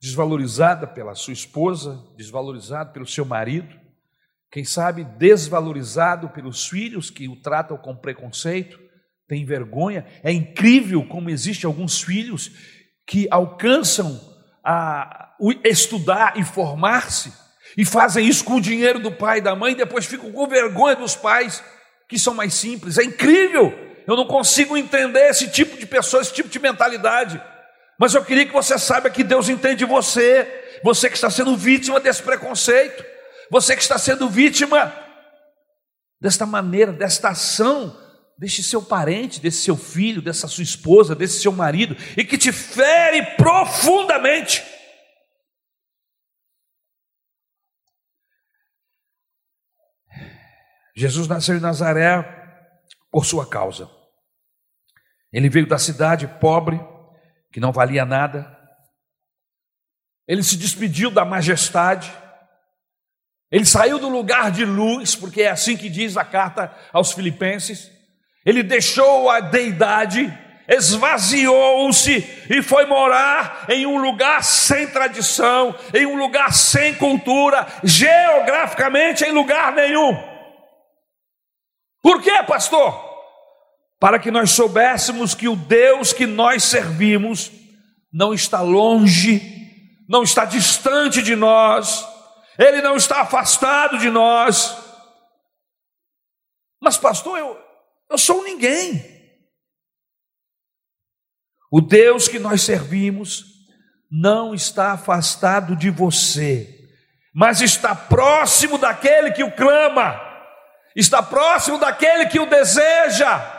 desvalorizada 0.00 0.86
pela 0.86 1.14
sua 1.14 1.34
esposa, 1.34 2.02
desvalorizado 2.16 2.92
pelo 2.92 3.06
seu 3.06 3.26
marido, 3.26 3.78
quem 4.50 4.64
sabe 4.64 5.04
desvalorizado 5.04 6.30
pelos 6.30 6.66
filhos 6.66 7.10
que 7.10 7.28
o 7.28 7.36
tratam 7.40 7.76
com 7.76 7.94
preconceito, 7.94 8.89
tem 9.30 9.44
vergonha. 9.44 10.04
É 10.24 10.32
incrível 10.32 11.06
como 11.06 11.30
existem 11.30 11.68
alguns 11.68 12.02
filhos 12.02 12.50
que 13.06 13.28
alcançam 13.30 14.20
a 14.64 15.36
estudar 15.64 16.32
e 16.36 16.42
formar-se 16.42 17.32
e 17.78 17.84
fazem 17.84 18.26
isso 18.26 18.44
com 18.44 18.56
o 18.56 18.60
dinheiro 18.60 18.98
do 18.98 19.12
pai 19.12 19.38
e 19.38 19.40
da 19.40 19.54
mãe, 19.54 19.70
e 19.72 19.76
depois 19.76 20.04
ficam 20.04 20.32
com 20.32 20.48
vergonha 20.48 20.96
dos 20.96 21.14
pais 21.14 21.62
que 22.08 22.18
são 22.18 22.34
mais 22.34 22.54
simples. 22.54 22.98
É 22.98 23.04
incrível. 23.04 23.72
Eu 24.04 24.16
não 24.16 24.26
consigo 24.26 24.76
entender 24.76 25.28
esse 25.28 25.48
tipo 25.48 25.78
de 25.78 25.86
pessoa, 25.86 26.22
esse 26.22 26.34
tipo 26.34 26.48
de 26.48 26.58
mentalidade. 26.58 27.40
Mas 28.00 28.14
eu 28.14 28.24
queria 28.24 28.44
que 28.44 28.52
você 28.52 28.76
saiba 28.80 29.10
que 29.10 29.22
Deus 29.22 29.48
entende 29.48 29.84
você, 29.84 30.80
você 30.82 31.08
que 31.08 31.14
está 31.14 31.30
sendo 31.30 31.56
vítima 31.56 32.00
desse 32.00 32.20
preconceito, 32.20 33.04
você 33.48 33.76
que 33.76 33.82
está 33.82 33.96
sendo 33.96 34.28
vítima 34.28 34.92
desta 36.20 36.44
maneira, 36.44 36.90
desta 36.90 37.28
ação, 37.28 37.96
deste 38.40 38.62
seu 38.62 38.80
parente, 38.80 39.38
desse 39.38 39.58
seu 39.58 39.76
filho, 39.76 40.22
dessa 40.22 40.48
sua 40.48 40.64
esposa, 40.64 41.14
desse 41.14 41.42
seu 41.42 41.52
marido, 41.52 41.94
e 42.16 42.24
que 42.24 42.38
te 42.38 42.50
fere 42.50 43.36
profundamente. 43.36 44.64
Jesus 50.96 51.28
nasceu 51.28 51.58
em 51.58 51.60
Nazaré 51.60 52.22
por 53.10 53.26
sua 53.26 53.46
causa. 53.46 53.90
Ele 55.30 55.50
veio 55.50 55.68
da 55.68 55.78
cidade 55.78 56.26
pobre, 56.40 56.80
que 57.52 57.60
não 57.60 57.72
valia 57.72 58.06
nada. 58.06 58.58
Ele 60.26 60.42
se 60.42 60.56
despediu 60.56 61.10
da 61.10 61.26
majestade. 61.26 62.10
Ele 63.50 63.66
saiu 63.66 63.98
do 63.98 64.08
lugar 64.08 64.50
de 64.50 64.64
luz, 64.64 65.14
porque 65.14 65.42
é 65.42 65.50
assim 65.50 65.76
que 65.76 65.90
diz 65.90 66.16
a 66.16 66.24
carta 66.24 66.74
aos 66.90 67.12
Filipenses. 67.12 67.99
Ele 68.44 68.62
deixou 68.62 69.28
a 69.28 69.40
deidade, 69.40 70.32
esvaziou-se 70.68 72.46
e 72.48 72.62
foi 72.62 72.86
morar 72.86 73.66
em 73.68 73.86
um 73.86 73.98
lugar 73.98 74.42
sem 74.42 74.86
tradição, 74.88 75.74
em 75.92 76.06
um 76.06 76.16
lugar 76.16 76.52
sem 76.52 76.94
cultura, 76.94 77.66
geograficamente 77.84 79.24
em 79.24 79.32
lugar 79.32 79.72
nenhum. 79.72 80.16
Por 82.02 82.22
quê, 82.22 82.42
pastor? 82.44 83.10
para 84.00 84.18
que 84.18 84.30
nós 84.30 84.52
soubéssemos 84.52 85.34
que 85.34 85.46
o 85.46 85.54
Deus 85.54 86.14
que 86.14 86.26
nós 86.26 86.64
servimos 86.64 87.52
não 88.10 88.32
está 88.32 88.62
longe, 88.62 89.42
não 90.08 90.22
está 90.22 90.46
distante 90.46 91.20
de 91.22 91.36
nós, 91.36 92.04
ele 92.58 92.80
não 92.80 92.96
está 92.96 93.20
afastado 93.20 93.98
de 93.98 94.08
nós. 94.08 94.74
Mas, 96.80 96.96
pastor, 96.96 97.38
eu, 97.38 97.58
eu 98.10 98.18
sou 98.18 98.42
ninguém. 98.42 99.08
O 101.70 101.80
Deus 101.80 102.26
que 102.26 102.38
nós 102.38 102.62
servimos 102.62 103.44
não 104.10 104.52
está 104.52 104.92
afastado 104.92 105.76
de 105.76 105.88
você, 105.88 106.90
mas 107.32 107.60
está 107.60 107.94
próximo 107.94 108.76
daquele 108.76 109.30
que 109.30 109.44
o 109.44 109.54
clama, 109.54 110.20
está 110.96 111.22
próximo 111.22 111.78
daquele 111.78 112.26
que 112.26 112.40
o 112.40 112.46
deseja. 112.46 113.58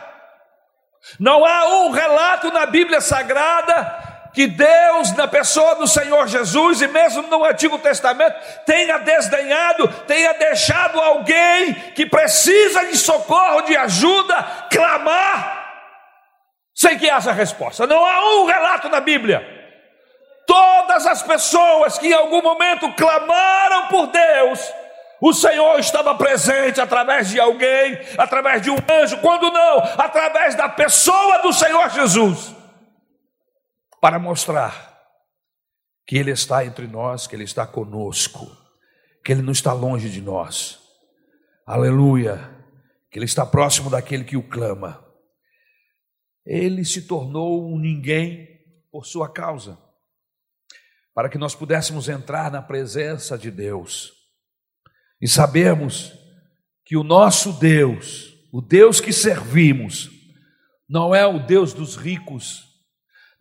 Não 1.18 1.44
há 1.44 1.84
um 1.84 1.90
relato 1.90 2.52
na 2.52 2.66
Bíblia 2.66 3.00
Sagrada 3.00 4.11
que 4.32 4.46
Deus, 4.46 5.12
na 5.12 5.28
pessoa 5.28 5.74
do 5.74 5.86
Senhor 5.86 6.26
Jesus, 6.26 6.80
e 6.80 6.88
mesmo 6.88 7.22
no 7.22 7.44
Antigo 7.44 7.78
Testamento, 7.78 8.34
tenha 8.64 8.98
desdenhado, 8.98 9.88
tenha 10.06 10.32
deixado 10.34 10.98
alguém 10.98 11.74
que 11.94 12.06
precisa 12.06 12.86
de 12.86 12.96
socorro, 12.96 13.62
de 13.62 13.76
ajuda, 13.76 14.66
clamar, 14.70 15.62
sem 16.74 16.98
que 16.98 17.10
haja 17.10 17.32
resposta. 17.32 17.86
Não 17.86 18.04
há 18.04 18.40
um 18.40 18.46
relato 18.46 18.88
na 18.88 19.00
Bíblia. 19.00 19.46
Todas 20.46 21.06
as 21.06 21.22
pessoas 21.22 21.98
que 21.98 22.08
em 22.08 22.14
algum 22.14 22.42
momento 22.42 22.90
clamaram 22.94 23.88
por 23.88 24.06
Deus, 24.06 24.72
o 25.20 25.32
Senhor 25.32 25.78
estava 25.78 26.14
presente 26.14 26.80
através 26.80 27.30
de 27.30 27.38
alguém, 27.38 28.00
através 28.18 28.62
de 28.62 28.70
um 28.70 28.76
anjo, 28.90 29.18
quando 29.18 29.52
não, 29.52 29.78
através 29.98 30.54
da 30.54 30.68
pessoa 30.68 31.38
do 31.42 31.52
Senhor 31.52 31.90
Jesus, 31.90 32.61
para 34.02 34.18
mostrar 34.18 35.00
que 36.04 36.16
Ele 36.18 36.32
está 36.32 36.66
entre 36.66 36.88
nós, 36.88 37.28
que 37.28 37.36
Ele 37.36 37.44
está 37.44 37.64
conosco, 37.64 38.50
que 39.24 39.30
Ele 39.30 39.42
não 39.42 39.52
está 39.52 39.72
longe 39.72 40.10
de 40.10 40.20
nós. 40.20 40.80
Aleluia! 41.64 42.50
Que 43.08 43.20
Ele 43.20 43.26
está 43.26 43.46
próximo 43.46 43.88
daquele 43.88 44.24
que 44.24 44.36
o 44.36 44.42
clama. 44.42 45.06
Ele 46.44 46.84
se 46.84 47.02
tornou 47.02 47.72
um 47.72 47.78
ninguém 47.78 48.48
por 48.90 49.06
sua 49.06 49.32
causa, 49.32 49.78
para 51.14 51.28
que 51.28 51.38
nós 51.38 51.54
pudéssemos 51.54 52.08
entrar 52.08 52.50
na 52.50 52.60
presença 52.60 53.38
de 53.38 53.52
Deus 53.52 54.20
e 55.20 55.28
sabemos 55.28 56.12
que 56.84 56.96
o 56.96 57.04
nosso 57.04 57.52
Deus, 57.52 58.36
o 58.52 58.60
Deus 58.60 59.00
que 59.00 59.12
servimos, 59.12 60.10
não 60.88 61.14
é 61.14 61.24
o 61.24 61.38
Deus 61.38 61.72
dos 61.72 61.94
ricos, 61.94 62.71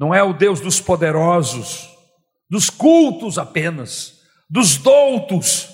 não 0.01 0.15
é 0.15 0.23
o 0.23 0.33
Deus 0.33 0.59
dos 0.59 0.81
poderosos, 0.81 1.95
dos 2.49 2.71
cultos 2.71 3.37
apenas, 3.37 4.19
dos 4.49 4.75
doutos, 4.75 5.69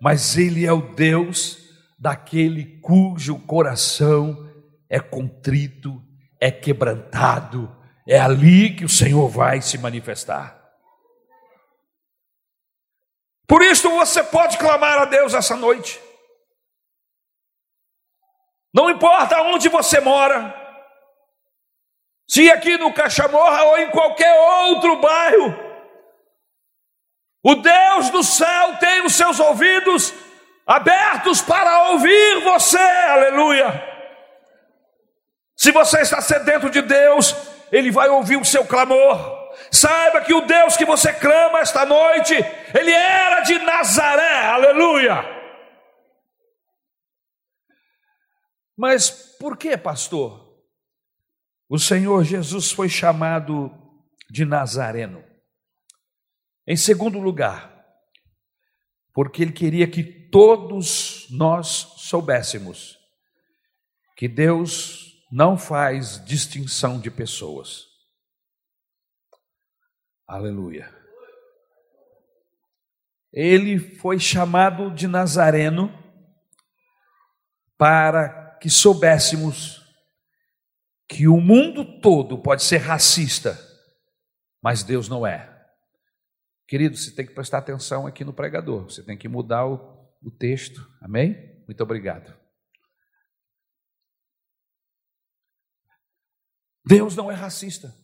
mas 0.00 0.38
Ele 0.38 0.64
é 0.64 0.72
o 0.72 0.94
Deus 0.94 1.58
daquele 1.98 2.80
cujo 2.80 3.40
coração 3.40 4.48
é 4.88 5.00
contrito, 5.00 6.00
é 6.40 6.48
quebrantado, 6.48 7.76
é 8.06 8.20
ali 8.20 8.72
que 8.76 8.84
o 8.84 8.88
Senhor 8.88 9.28
vai 9.28 9.60
se 9.60 9.76
manifestar. 9.78 10.62
Por 13.48 13.62
isso 13.62 13.90
você 13.90 14.22
pode 14.22 14.58
clamar 14.58 15.00
a 15.00 15.06
Deus 15.06 15.34
essa 15.34 15.56
noite. 15.56 16.00
Não 18.72 18.88
importa 18.88 19.42
onde 19.42 19.68
você 19.68 20.00
mora, 20.00 20.61
se 22.32 22.50
aqui 22.50 22.78
no 22.78 22.90
Cachamorra 22.94 23.62
ou 23.64 23.78
em 23.78 23.90
qualquer 23.90 24.32
outro 24.32 24.96
bairro, 24.96 25.54
o 27.44 27.56
Deus 27.56 28.08
do 28.08 28.24
céu 28.24 28.78
tem 28.78 29.04
os 29.04 29.12
seus 29.12 29.38
ouvidos 29.38 30.14
abertos 30.66 31.42
para 31.42 31.90
ouvir 31.90 32.40
você, 32.40 32.78
aleluia. 32.78 33.86
Se 35.54 35.72
você 35.72 36.00
está 36.00 36.22
sedento 36.22 36.70
de 36.70 36.80
Deus, 36.80 37.36
Ele 37.70 37.90
vai 37.90 38.08
ouvir 38.08 38.38
o 38.38 38.44
seu 38.46 38.64
clamor. 38.64 39.52
Saiba 39.70 40.22
que 40.22 40.32
o 40.32 40.40
Deus 40.40 40.74
que 40.74 40.86
você 40.86 41.12
clama 41.12 41.58
esta 41.58 41.84
noite, 41.84 42.32
ele 42.74 42.92
era 42.92 43.40
de 43.40 43.58
Nazaré, 43.58 44.46
aleluia. 44.46 45.22
Mas 48.74 49.10
por 49.38 49.58
que, 49.58 49.76
pastor? 49.76 50.41
O 51.72 51.78
Senhor 51.78 52.22
Jesus 52.22 52.70
foi 52.70 52.86
chamado 52.86 53.72
de 54.28 54.44
Nazareno. 54.44 55.24
Em 56.66 56.76
segundo 56.76 57.18
lugar, 57.18 57.82
porque 59.14 59.40
ele 59.40 59.52
queria 59.52 59.90
que 59.90 60.04
todos 60.04 61.26
nós 61.30 61.94
soubéssemos 61.96 62.98
que 64.18 64.28
Deus 64.28 65.24
não 65.32 65.56
faz 65.56 66.22
distinção 66.26 67.00
de 67.00 67.10
pessoas. 67.10 67.86
Aleluia. 70.28 70.94
Ele 73.32 73.78
foi 73.96 74.18
chamado 74.18 74.90
de 74.90 75.08
Nazareno 75.08 75.90
para 77.78 78.58
que 78.60 78.68
soubéssemos 78.68 79.81
que 81.12 81.28
o 81.28 81.38
mundo 81.38 82.00
todo 82.00 82.40
pode 82.40 82.62
ser 82.62 82.78
racista, 82.78 83.58
mas 84.62 84.82
Deus 84.82 85.10
não 85.10 85.26
é. 85.26 85.50
Querido, 86.66 86.96
você 86.96 87.14
tem 87.14 87.26
que 87.26 87.34
prestar 87.34 87.58
atenção 87.58 88.06
aqui 88.06 88.24
no 88.24 88.32
pregador, 88.32 88.84
você 88.84 89.02
tem 89.02 89.18
que 89.18 89.28
mudar 89.28 89.66
o, 89.66 89.74
o 90.22 90.30
texto, 90.30 90.80
amém? 91.02 91.62
Muito 91.66 91.82
obrigado. 91.82 92.34
Deus 96.82 97.14
não 97.14 97.30
é 97.30 97.34
racista. 97.34 97.94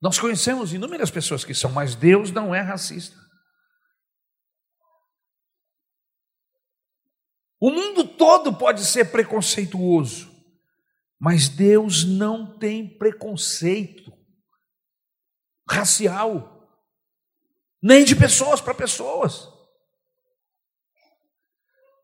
Nós 0.00 0.16
conhecemos 0.16 0.72
inúmeras 0.72 1.10
pessoas 1.10 1.44
que 1.44 1.52
são, 1.52 1.72
mas 1.72 1.96
Deus 1.96 2.30
não 2.30 2.54
é 2.54 2.60
racista. 2.60 3.18
O 7.60 7.70
mundo 7.70 8.04
todo 8.04 8.54
pode 8.54 8.84
ser 8.84 9.10
preconceituoso, 9.10 10.30
mas 11.18 11.48
Deus 11.48 12.04
não 12.04 12.58
tem 12.58 12.86
preconceito 12.86 14.12
racial. 15.68 16.56
nem 17.80 18.04
de 18.04 18.16
pessoas 18.16 18.60
para 18.60 18.74
pessoas. 18.74 19.48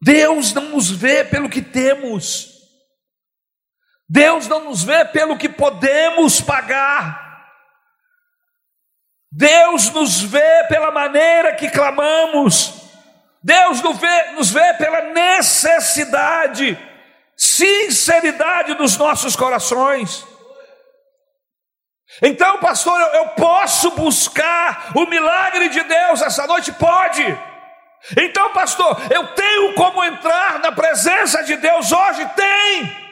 Deus 0.00 0.52
não 0.52 0.68
nos 0.68 0.88
vê 0.90 1.24
pelo 1.24 1.48
que 1.48 1.62
temos, 1.62 2.60
Deus 4.08 4.46
não 4.46 4.64
nos 4.64 4.84
vê 4.84 5.04
pelo 5.04 5.36
que 5.36 5.48
podemos 5.48 6.40
pagar, 6.40 7.50
Deus 9.32 9.90
nos 9.90 10.20
vê 10.20 10.64
pela 10.68 10.92
maneira 10.92 11.56
que 11.56 11.70
clamamos, 11.70 12.83
Deus 13.44 13.82
nos 13.82 13.98
vê, 13.98 14.22
nos 14.32 14.50
vê 14.50 14.72
pela 14.74 15.02
necessidade, 15.02 16.78
sinceridade 17.36 18.72
dos 18.72 18.96
nossos 18.96 19.36
corações. 19.36 20.26
Então, 22.22 22.58
pastor, 22.58 22.98
eu, 22.98 23.06
eu 23.08 23.28
posso 23.30 23.90
buscar 23.90 24.92
o 24.94 25.04
milagre 25.04 25.68
de 25.68 25.82
Deus 25.82 26.22
essa 26.22 26.46
noite? 26.46 26.72
Pode. 26.72 27.38
Então, 28.16 28.50
pastor, 28.50 28.98
eu 29.10 29.26
tenho 29.34 29.74
como 29.74 30.02
entrar 30.02 30.58
na 30.60 30.72
presença 30.72 31.44
de 31.44 31.56
Deus 31.56 31.92
hoje? 31.92 32.26
Tem. 32.34 33.04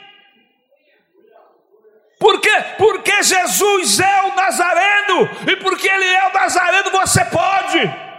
Por 2.19 2.41
quê? 2.41 2.65
Porque 2.79 3.23
Jesus 3.23 4.01
é 4.01 4.23
o 4.23 4.35
Nazareno, 4.35 5.29
e 5.47 5.57
porque 5.57 5.89
Ele 5.89 6.07
é 6.07 6.29
o 6.29 6.33
Nazareno, 6.33 6.91
você 6.91 7.23
pode. 7.27 8.12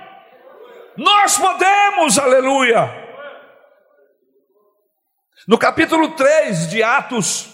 Nós 0.97 1.37
podemos, 1.37 2.19
aleluia. 2.19 3.01
No 5.47 5.57
capítulo 5.57 6.11
3 6.15 6.69
de 6.69 6.83
Atos, 6.83 7.49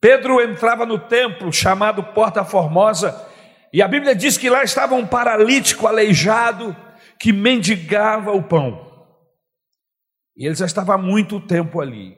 Pedro 0.00 0.40
entrava 0.40 0.86
no 0.86 0.98
templo 0.98 1.52
chamado 1.52 2.02
Porta 2.02 2.44
Formosa, 2.44 3.30
e 3.72 3.82
a 3.82 3.88
Bíblia 3.88 4.14
diz 4.14 4.38
que 4.38 4.48
lá 4.48 4.64
estava 4.64 4.94
um 4.94 5.06
paralítico 5.06 5.86
aleijado 5.86 6.74
que 7.20 7.32
mendigava 7.32 8.32
o 8.32 8.42
pão. 8.42 8.90
E 10.36 10.46
ele 10.46 10.54
já 10.54 10.66
estava 10.66 10.94
há 10.94 10.98
muito 10.98 11.38
tempo 11.38 11.80
ali, 11.80 12.16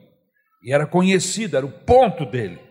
e 0.63 0.71
era 0.71 0.87
conhecido, 0.87 1.57
era 1.57 1.65
o 1.65 1.79
ponto 1.83 2.25
dele. 2.25 2.61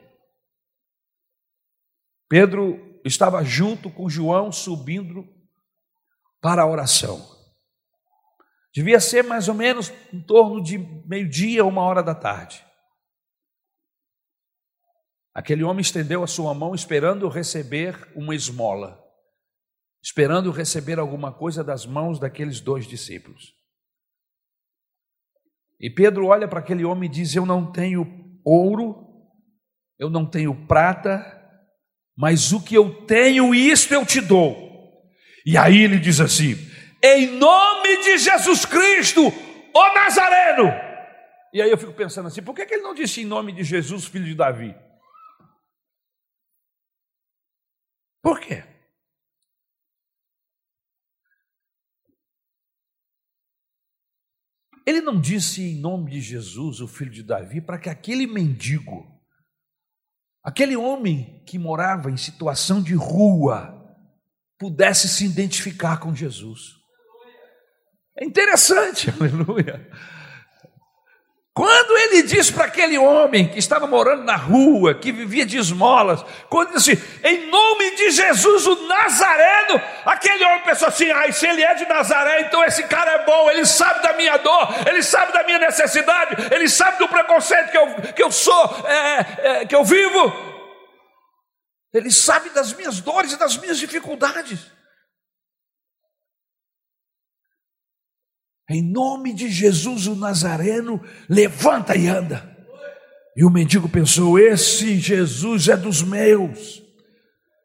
Pedro 2.28 3.00
estava 3.04 3.44
junto 3.44 3.90
com 3.90 4.09
João 4.09 4.50
subindo 4.50 5.36
para 6.46 6.62
a 6.62 6.66
oração. 6.66 7.26
Devia 8.72 9.00
ser 9.00 9.24
mais 9.24 9.48
ou 9.48 9.54
menos 9.54 9.92
em 10.12 10.22
torno 10.22 10.62
de 10.62 10.78
meio-dia, 10.78 11.64
uma 11.64 11.82
hora 11.82 12.04
da 12.04 12.14
tarde. 12.14 12.64
Aquele 15.35 15.64
homem 15.64 15.80
estendeu 15.80 16.22
a 16.22 16.26
sua 16.28 16.54
mão 16.54 16.72
esperando 16.72 17.28
receber 17.28 18.12
uma 18.14 18.32
esmola, 18.32 18.96
esperando 20.00 20.52
receber 20.52 21.00
alguma 21.00 21.32
coisa 21.32 21.64
das 21.64 21.85
mãos 21.85 22.20
daqueles 22.20 22.61
dois 22.61 22.87
discípulos. 22.87 23.52
E 25.80 25.90
Pedro 25.90 26.26
olha 26.26 26.46
para 26.46 26.61
aquele 26.61 26.85
homem 26.85 27.11
e 27.11 27.12
diz: 27.12 27.35
Eu 27.35 27.44
não 27.44 27.72
tenho 27.72 28.40
ouro, 28.44 29.04
eu 29.98 30.09
não 30.09 30.24
tenho 30.24 30.64
prata, 30.68 31.26
mas 32.16 32.52
o 32.52 32.62
que 32.62 32.76
eu 32.76 33.04
tenho, 33.04 33.52
isto 33.52 33.92
eu 33.92 34.06
te 34.06 34.20
dou. 34.20 34.65
E 35.46 35.56
aí 35.56 35.78
ele 35.78 36.00
diz 36.00 36.18
assim: 36.18 36.54
Em 37.00 37.38
nome 37.38 38.02
de 38.02 38.18
Jesus 38.18 38.64
Cristo, 38.66 39.22
o 39.22 39.94
Nazareno. 39.94 40.64
E 41.54 41.62
aí 41.62 41.70
eu 41.70 41.78
fico 41.78 41.92
pensando 41.92 42.26
assim: 42.26 42.42
por 42.42 42.52
que 42.52 42.62
ele 42.62 42.82
não 42.82 42.92
disse 42.92 43.22
em 43.22 43.24
nome 43.24 43.52
de 43.52 43.62
Jesus, 43.62 44.04
filho 44.06 44.24
de 44.24 44.35
Davi? 44.35 44.74
Por 48.20 48.40
quê? 48.40 48.64
Ele 54.85 55.00
não 55.00 55.20
disse 55.20 55.62
em 55.62 55.80
nome 55.80 56.11
de 56.11 56.20
Jesus, 56.20 56.80
o 56.80 56.88
filho 56.88 57.11
de 57.11 57.22
Davi, 57.22 57.61
para 57.61 57.78
que 57.78 57.88
aquele 57.88 58.26
mendigo, 58.26 59.04
aquele 60.44 60.76
homem 60.76 61.42
que 61.44 61.59
morava 61.59 62.11
em 62.11 62.16
situação 62.16 62.82
de 62.82 62.94
rua, 62.94 63.76
pudesse 64.59 65.09
se 65.09 65.25
identificar 65.25 65.99
com 65.99 66.14
Jesus. 66.14 66.77
É 68.19 68.25
interessante, 68.25 69.12
aleluia. 69.21 69.88
Quando 71.57 71.97
ele 71.97 72.23
diz 72.25 72.51
para 72.51 72.66
aquele 72.66 72.99
homem 72.99 73.49
que 73.49 73.59
estava 73.59 73.87
morando 73.87 74.25
na 74.25 74.37
rua, 74.37 74.92
que 74.92 75.11
vivia 75.11 75.47
de 75.47 75.57
esmolas, 75.57 76.23
quando 76.51 76.75
disse, 76.75 77.03
em 77.25 77.51
nome 77.51 77.97
de 77.97 78.11
Jesus, 78.11 78.66
o 78.66 78.87
Nazareno, 78.87 79.81
aquele 80.05 80.45
homem 80.45 80.61
pensou 80.64 80.88
assim: 80.88 81.11
ai, 81.11 81.33
se 81.33 81.47
ele 81.47 81.62
é 81.62 81.73
de 81.73 81.87
Nazaré, 81.87 82.42
então 82.42 82.62
esse 82.62 82.83
cara 82.83 83.11
é 83.11 83.25
bom, 83.25 83.51
ele 83.51 83.64
sabe 83.64 84.03
da 84.03 84.12
minha 84.12 84.37
dor, 84.37 84.69
ele 84.87 85.03
sabe 85.03 85.33
da 85.33 85.45
minha 85.45 85.59
necessidade, 85.59 86.37
ele 86.55 86.69
sabe 86.69 86.99
do 86.99 87.09
preconceito 87.09 87.71
que 87.71 87.79
eu, 87.79 87.95
que 88.14 88.23
eu 88.23 88.31
sou, 88.31 88.87
é, 88.87 89.27
é, 89.38 89.64
que 89.64 89.75
eu 89.75 89.83
vivo, 89.83 90.56
ele 91.96 92.11
sabe 92.11 92.50
das 92.50 92.72
minhas 92.72 93.00
dores 93.00 93.32
e 93.32 93.38
das 93.38 93.56
minhas 93.56 93.78
dificuldades. 93.78 94.61
Em 98.68 98.82
nome 98.82 99.32
de 99.32 99.48
Jesus 99.48 100.06
o 100.06 100.16
Nazareno, 100.16 101.02
levanta 101.28 101.96
e 101.96 102.09
anda. 102.09 102.54
E 103.37 103.44
o 103.44 103.50
mendigo 103.50 103.88
pensou: 103.88 104.38
esse 104.38 104.98
Jesus 104.98 105.68
é 105.68 105.76
dos 105.76 106.02
meus. 106.02 106.82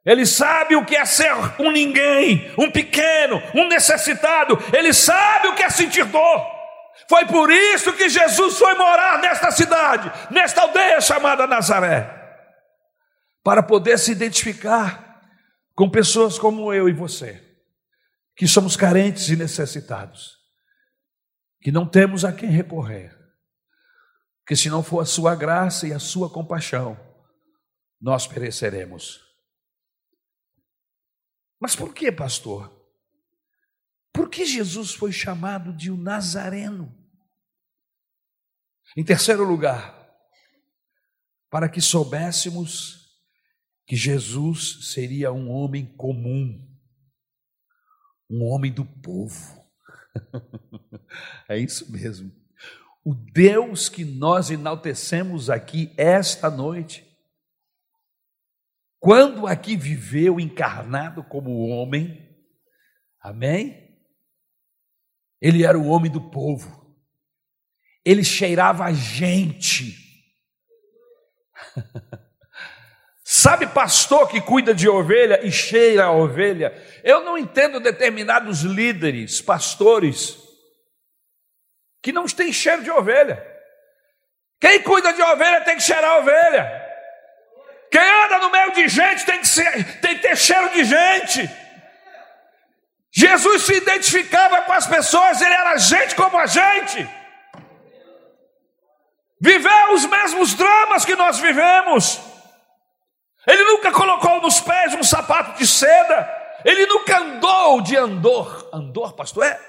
Ele 0.05 0.25
sabe 0.25 0.75
o 0.75 0.85
que 0.85 0.95
é 0.95 1.05
ser 1.05 1.33
um 1.59 1.71
ninguém, 1.71 2.51
um 2.57 2.71
pequeno, 2.71 3.41
um 3.53 3.67
necessitado. 3.67 4.57
Ele 4.73 4.93
sabe 4.93 5.47
o 5.47 5.55
que 5.55 5.63
é 5.63 5.69
sentir 5.69 6.05
dor. 6.05 6.61
Foi 7.07 7.25
por 7.25 7.51
isso 7.51 7.93
que 7.93 8.09
Jesus 8.09 8.57
foi 8.57 8.73
morar 8.75 9.19
nesta 9.19 9.51
cidade, 9.51 10.11
nesta 10.31 10.61
aldeia 10.61 11.01
chamada 11.01 11.45
Nazaré, 11.47 12.20
para 13.43 13.63
poder 13.63 13.97
se 13.97 14.11
identificar 14.11 15.21
com 15.73 15.89
pessoas 15.89 16.37
como 16.37 16.73
eu 16.73 16.87
e 16.87 16.93
você, 16.93 17.41
que 18.35 18.47
somos 18.47 18.75
carentes 18.75 19.29
e 19.29 19.35
necessitados 19.35 20.41
que 21.61 21.71
não 21.71 21.87
temos 21.87 22.25
a 22.25 22.33
quem 22.33 22.49
recorrer, 22.49 23.15
que 24.45 24.55
se 24.55 24.69
não 24.69 24.81
for 24.81 25.01
a 25.01 25.05
sua 25.05 25.35
graça 25.35 25.87
e 25.87 25.93
a 25.93 25.99
sua 25.99 26.29
compaixão, 26.29 26.99
nós 28.01 28.25
pereceremos. 28.25 29.21
Mas 31.59 31.75
por 31.75 31.93
que, 31.93 32.11
pastor? 32.11 32.75
Por 34.11 34.27
que 34.27 34.43
Jesus 34.43 34.93
foi 34.93 35.11
chamado 35.11 35.71
de 35.71 35.91
o 35.91 35.95
Nazareno? 35.95 36.91
Em 38.97 39.05
terceiro 39.05 39.43
lugar, 39.43 39.95
para 41.49 41.69
que 41.69 41.79
soubéssemos 41.79 43.00
que 43.85 43.95
Jesus 43.95 44.91
seria 44.91 45.31
um 45.31 45.49
homem 45.49 45.85
comum, 45.97 46.67
um 48.29 48.43
homem 48.45 48.71
do 48.71 48.85
povo 48.85 49.61
é 51.47 51.57
isso 51.57 51.91
mesmo. 51.91 52.31
O 53.03 53.13
Deus 53.15 53.89
que 53.89 54.05
nós 54.05 54.51
enaltecemos 54.51 55.49
aqui 55.49 55.93
esta 55.97 56.49
noite, 56.49 57.07
quando 58.99 59.47
aqui 59.47 59.75
viveu 59.75 60.39
encarnado 60.39 61.23
como 61.23 61.67
homem, 61.67 62.29
amém? 63.19 63.89
Ele 65.41 65.65
era 65.65 65.79
o 65.79 65.87
homem 65.87 66.11
do 66.11 66.29
povo, 66.29 66.95
ele 68.05 68.23
cheirava 68.23 68.85
a 68.85 68.93
gente. 68.93 69.97
Sabe, 73.33 73.65
pastor 73.65 74.27
que 74.27 74.41
cuida 74.41 74.73
de 74.73 74.89
ovelha 74.89 75.39
e 75.41 75.49
cheira 75.49 76.03
a 76.03 76.11
ovelha? 76.11 76.73
Eu 77.01 77.23
não 77.23 77.37
entendo 77.37 77.79
determinados 77.79 78.63
líderes, 78.63 79.39
pastores, 79.39 80.37
que 82.03 82.11
não 82.11 82.25
têm 82.25 82.51
cheiro 82.51 82.83
de 82.83 82.91
ovelha. 82.91 83.41
Quem 84.59 84.81
cuida 84.81 85.13
de 85.13 85.21
ovelha 85.21 85.61
tem 85.61 85.77
que 85.77 85.81
cheirar 85.81 86.11
a 86.11 86.17
ovelha. 86.17 86.85
Quem 87.89 88.01
anda 88.01 88.39
no 88.39 88.51
meio 88.51 88.73
de 88.73 88.89
gente 88.89 89.25
tem 89.25 89.39
que, 89.39 89.47
ser, 89.47 90.01
tem 90.01 90.15
que 90.15 90.23
ter 90.23 90.35
cheiro 90.35 90.69
de 90.71 90.83
gente. 90.83 91.49
Jesus 93.13 93.61
se 93.61 93.75
identificava 93.75 94.63
com 94.63 94.73
as 94.73 94.87
pessoas, 94.87 95.41
ele 95.41 95.53
era 95.53 95.77
gente 95.77 96.15
como 96.15 96.37
a 96.37 96.47
gente. 96.47 97.09
Viveu 99.39 99.93
os 99.93 100.05
mesmos 100.05 100.53
dramas 100.53 101.05
que 101.05 101.15
nós 101.15 101.39
vivemos. 101.39 102.29
Ele 103.47 103.63
nunca 103.63 103.91
colocou 103.91 104.41
nos 104.41 104.59
pés 104.61 104.93
um 104.93 105.03
sapato 105.03 105.57
de 105.57 105.65
seda. 105.65 106.29
Ele 106.63 106.85
nunca 106.85 107.19
andou 107.19 107.81
de 107.81 107.95
andor. 107.97 108.69
Andor, 108.71 109.13
pastor, 109.13 109.45
é? 109.45 109.59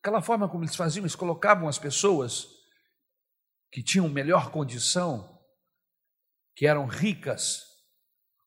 Aquela 0.00 0.22
forma 0.22 0.48
como 0.48 0.64
eles 0.64 0.76
faziam, 0.76 1.02
eles 1.02 1.16
colocavam 1.16 1.68
as 1.68 1.78
pessoas 1.78 2.48
que 3.72 3.82
tinham 3.82 4.08
melhor 4.08 4.50
condição, 4.50 5.38
que 6.54 6.66
eram 6.66 6.86
ricas, 6.86 7.64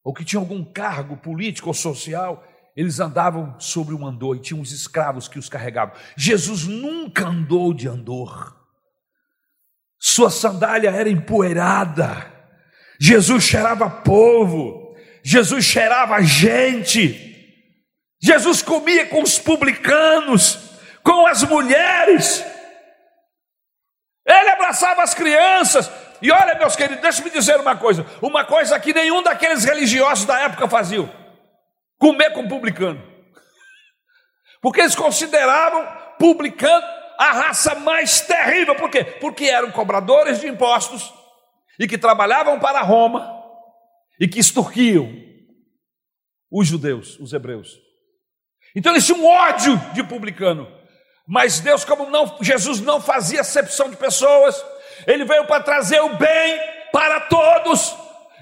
ou 0.03 0.13
que 0.13 0.25
tinham 0.25 0.41
algum 0.41 0.63
cargo 0.63 1.17
político 1.17 1.67
ou 1.67 1.73
social, 1.73 2.43
eles 2.75 2.99
andavam 2.99 3.59
sobre 3.59 3.93
um 3.93 4.07
andor 4.07 4.37
e 4.37 4.41
tinham 4.41 4.61
os 4.61 4.71
escravos 4.71 5.27
que 5.27 5.37
os 5.37 5.49
carregavam. 5.49 5.95
Jesus 6.17 6.65
nunca 6.65 7.27
andou 7.27 7.73
de 7.73 7.87
andor. 7.87 8.58
Sua 9.99 10.29
sandália 10.29 10.89
era 10.89 11.09
empoeirada. 11.09 12.31
Jesus 12.99 13.43
cheirava 13.43 13.89
povo. 13.89 14.95
Jesus 15.23 15.65
cheirava 15.65 16.21
gente. 16.21 17.27
Jesus 18.21 18.61
comia 18.61 19.05
com 19.07 19.21
os 19.21 19.37
publicanos, 19.37 20.57
com 21.03 21.27
as 21.27 21.43
mulheres. 21.43 22.43
Ele 24.25 24.49
abraçava 24.49 25.03
as 25.03 25.13
crianças. 25.13 25.89
E 26.21 26.31
olha, 26.31 26.55
meus 26.55 26.75
queridos, 26.75 27.01
deixa-me 27.01 27.29
dizer 27.29 27.59
uma 27.59 27.75
coisa: 27.75 28.05
uma 28.21 28.45
coisa 28.45 28.79
que 28.79 28.93
nenhum 28.93 29.23
daqueles 29.23 29.63
religiosos 29.63 30.25
da 30.25 30.39
época 30.41 30.67
faziam: 30.67 31.09
comer 31.97 32.31
com 32.31 32.47
publicano. 32.47 33.01
Porque 34.61 34.81
eles 34.81 34.95
consideravam 34.95 35.85
publicano 36.17 36.98
a 37.19 37.33
raça 37.33 37.75
mais 37.75 38.21
terrível. 38.21 38.73
Por 38.75 38.89
quê? 38.89 39.03
Porque 39.03 39.43
eram 39.43 39.71
cobradores 39.71 40.39
de 40.39 40.47
impostos 40.47 41.13
e 41.77 41.85
que 41.85 41.97
trabalhavam 41.97 42.57
para 42.59 42.81
Roma 42.81 43.37
e 44.17 44.25
que 44.25 44.39
extorquiam 44.39 45.13
os 46.49 46.65
judeus, 46.65 47.19
os 47.19 47.33
hebreus. 47.33 47.77
Então 48.73 48.93
eles 48.93 49.05
tinham 49.05 49.25
ódio 49.25 49.77
de 49.93 50.01
publicano. 50.01 50.65
Mas 51.27 51.59
Deus, 51.59 51.83
como 51.83 52.09
não, 52.09 52.37
Jesus 52.41 52.79
não 52.79 53.01
fazia 53.01 53.41
acepção 53.41 53.89
de 53.89 53.97
pessoas, 53.97 54.55
ele 55.05 55.25
veio 55.25 55.45
para 55.45 55.61
trazer 55.61 55.99
o 55.99 56.15
bem 56.15 56.59
para 56.91 57.19
todos, 57.21 57.95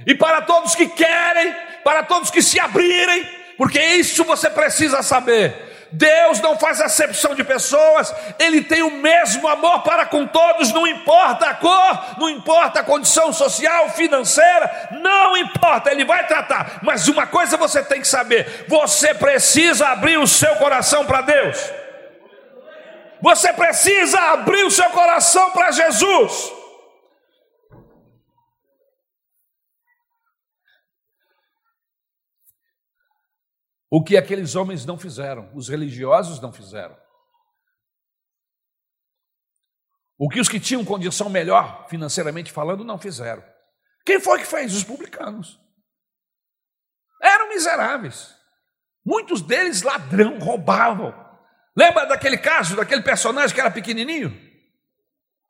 e 0.06 0.16
para 0.16 0.42
todos 0.44 0.76
que 0.76 0.88
querem, 0.88 1.54
para 1.84 2.04
todos 2.04 2.30
que 2.30 2.42
se 2.42 2.60
abrirem, 2.60 3.28
porque 3.58 3.80
isso 3.80 4.24
você 4.24 4.50
precisa 4.50 5.02
saber. 5.02 5.67
Deus 5.92 6.42
não 6.42 6.58
faz 6.58 6.82
acepção 6.82 7.34
de 7.34 7.44
pessoas, 7.44 8.14
Ele 8.38 8.62
tem 8.62 8.84
o 8.84 8.92
mesmo 8.92 9.48
amor 9.48 9.84
para 9.84 10.06
com 10.06 10.28
todos, 10.28 10.74
não 10.74 10.86
importa 10.86 11.48
a 11.48 11.54
cor, 11.54 12.18
não 12.18 12.30
importa 12.30 12.80
a 12.80 12.84
condição 12.84 13.32
social, 13.32 13.90
financeira, 13.90 14.90
não 14.92 15.38
importa, 15.38 15.92
Ele 15.92 16.06
vai 16.06 16.28
tratar. 16.28 16.80
Mas 16.82 17.08
uma 17.08 17.26
coisa 17.26 17.58
você 17.58 17.82
tem 17.82 18.02
que 18.02 18.08
saber: 18.08 18.66
você 18.68 19.14
precisa 19.14 19.88
abrir 19.88 20.18
o 20.18 20.28
seu 20.28 20.56
coração 20.56 21.06
para 21.06 21.22
Deus. 21.22 21.72
Você 23.22 23.52
precisa 23.54 24.20
abrir 24.20 24.64
o 24.64 24.72
seu 24.72 24.90
coração 24.92 25.52
para 25.52 25.72
Jesus. 25.72 26.57
O 33.90 34.04
que 34.04 34.18
aqueles 34.18 34.56
homens 34.56 34.86
não 34.86 34.98
fizeram, 34.98 35.50
os 35.56 35.70
religiosos 35.70 36.40
não 36.42 36.52
fizeram. 36.52 36.98
O 40.18 40.28
que 40.28 40.40
os 40.40 40.50
que 40.50 40.60
tinham 40.60 40.84
condição 40.84 41.30
melhor, 41.30 41.88
financeiramente 41.88 42.52
falando, 42.52 42.84
não 42.84 42.98
fizeram. 42.98 43.44
Quem 44.06 44.20
foi 44.20 44.40
que 44.40 44.46
fez? 44.46 44.74
Os 44.74 44.84
publicanos. 44.84 45.60
Eram 47.22 47.50
miseráveis. 47.50 48.36
Muitos 49.06 49.42
deles 49.42 49.84
ladrão, 49.84 50.40
roubavam. 50.40 51.14
Lembra 51.76 52.06
daquele 52.06 52.38
caso, 52.38 52.76
daquele 52.76 53.04
personagem 53.04 53.54
que 53.54 53.62
era 53.62 53.72
pequenininho? 53.72 54.36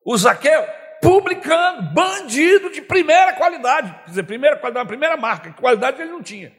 O 0.06 0.15
Zaqueu, 0.17 0.67
publicano, 1.02 1.93
bandido 1.93 2.71
de 2.71 2.82
primeira 2.82 3.34
qualidade. 3.34 3.91
Quer 4.04 4.10
dizer, 4.10 4.23
primeira 4.23 4.58
qualidade, 4.58 4.88
primeira 4.88 5.17
marca, 5.17 5.54
qualidade 5.54 6.02
ele 6.02 6.12
não 6.12 6.21
tinha. 6.21 6.54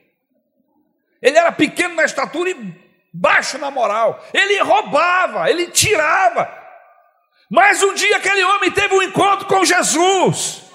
Ele 1.21 1.37
era 1.37 1.53
pequeno 1.53 1.95
na 1.95 2.05
estatura 2.05 2.51
e 2.51 2.75
baixo 3.13 3.59
na 3.59 3.71
moral. 3.71 4.25
Ele 4.33 4.61
roubava, 4.61 5.51
ele 5.51 5.69
tirava. 5.69 6.57
Mas 7.51 7.83
um 7.83 7.95
dia 7.95 8.17
aquele 8.17 8.45
homem 8.45 8.71
teve 8.71 8.95
um 8.95 9.03
encontro 9.03 9.47
com 9.47 9.65
Jesus. 9.65 10.68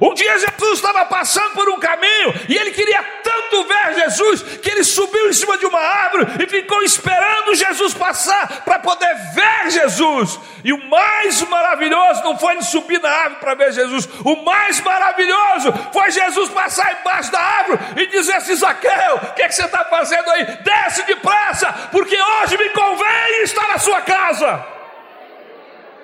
Um 0.00 0.12
dia 0.12 0.38
Jesus 0.38 0.72
estava 0.74 1.06
passando 1.06 1.52
por 1.54 1.68
um 1.70 1.80
caminho 1.80 2.34
e 2.48 2.56
ele 2.56 2.70
queria 2.70 3.02
tanto 3.22 3.64
ver 3.64 3.94
Jesus 3.94 4.42
que 4.58 4.70
ele 4.70 4.84
subiu 4.84 5.30
em 5.30 5.32
cima 5.32 5.56
de 5.56 5.64
uma 5.64 5.80
árvore 5.80 6.26
e 6.42 6.46
ficou 6.46 6.82
esperando 6.82 7.54
Jesus 7.54 7.94
passar 7.94 8.62
para 8.62 8.78
poder 8.78 9.14
ver 9.34 9.70
Jesus. 9.70 10.38
E 10.62 10.72
o 10.72 10.88
mais 10.90 11.40
maravilhoso 11.42 12.22
não 12.24 12.38
foi 12.38 12.54
ele 12.54 12.62
subir 12.62 13.00
na 13.00 13.08
árvore 13.08 13.40
para 13.40 13.54
ver 13.54 13.72
Jesus, 13.72 14.06
o 14.24 14.44
mais 14.44 14.80
maravilhoso 14.80 15.72
foi 15.92 16.10
Jesus 16.10 16.50
passar 16.50 17.00
embaixo 17.00 17.32
da 17.32 17.40
árvore 17.40 17.78
e 17.96 18.06
dizer 18.08 18.34
assim: 18.34 18.54
Zaqueu, 18.54 19.16
o 19.16 19.34
que, 19.34 19.42
é 19.42 19.48
que 19.48 19.54
você 19.54 19.64
está 19.64 19.84
fazendo 19.84 20.28
aí? 20.30 20.44
Desce 20.44 21.04
depressa, 21.04 21.72
porque 21.90 22.16
hoje 22.20 22.58
me 22.58 22.68
convém 22.70 23.42
estar 23.42 23.68
na 23.68 23.78
sua 23.78 24.02
casa. 24.02 24.75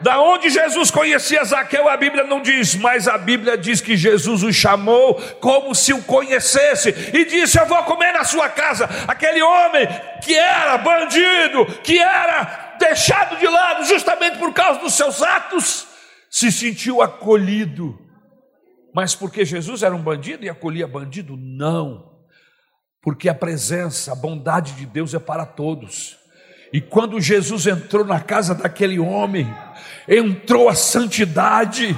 Da 0.02 0.20
onde 0.20 0.50
Jesus 0.50 0.90
conhecia 0.90 1.44
Zaqueu, 1.44 1.88
a 1.88 1.96
Bíblia 1.96 2.24
não 2.24 2.42
diz, 2.42 2.74
mas 2.74 3.06
a 3.06 3.16
Bíblia 3.16 3.56
diz 3.56 3.80
que 3.80 3.96
Jesus 3.96 4.42
o 4.42 4.52
chamou 4.52 5.14
como 5.40 5.74
se 5.74 5.92
o 5.92 6.02
conhecesse 6.02 6.90
e 7.14 7.24
disse: 7.24 7.58
Eu 7.58 7.66
vou 7.66 7.82
comer 7.84 8.12
na 8.12 8.24
sua 8.24 8.48
casa. 8.48 8.88
Aquele 9.06 9.40
homem 9.40 9.86
que 10.24 10.34
era 10.34 10.76
bandido, 10.78 11.66
que 11.84 11.98
era 12.00 12.74
deixado 12.80 13.38
de 13.38 13.46
lado 13.46 13.84
justamente 13.84 14.38
por 14.38 14.52
causa 14.52 14.80
dos 14.80 14.94
seus 14.94 15.22
atos, 15.22 15.86
se 16.28 16.50
sentiu 16.50 17.00
acolhido. 17.00 17.96
Mas 18.92 19.14
porque 19.14 19.44
Jesus 19.44 19.84
era 19.84 19.94
um 19.94 20.02
bandido 20.02 20.44
e 20.44 20.48
acolhia 20.48 20.86
bandido? 20.86 21.36
Não. 21.36 22.10
Porque 23.00 23.28
a 23.28 23.34
presença, 23.34 24.12
a 24.12 24.16
bondade 24.16 24.72
de 24.72 24.84
Deus 24.84 25.14
é 25.14 25.18
para 25.20 25.46
todos. 25.46 26.21
E 26.72 26.80
quando 26.80 27.20
Jesus 27.20 27.66
entrou 27.66 28.04
na 28.04 28.18
casa 28.18 28.54
daquele 28.54 28.98
homem, 28.98 29.52
entrou 30.08 30.70
a 30.70 30.74
santidade. 30.74 31.94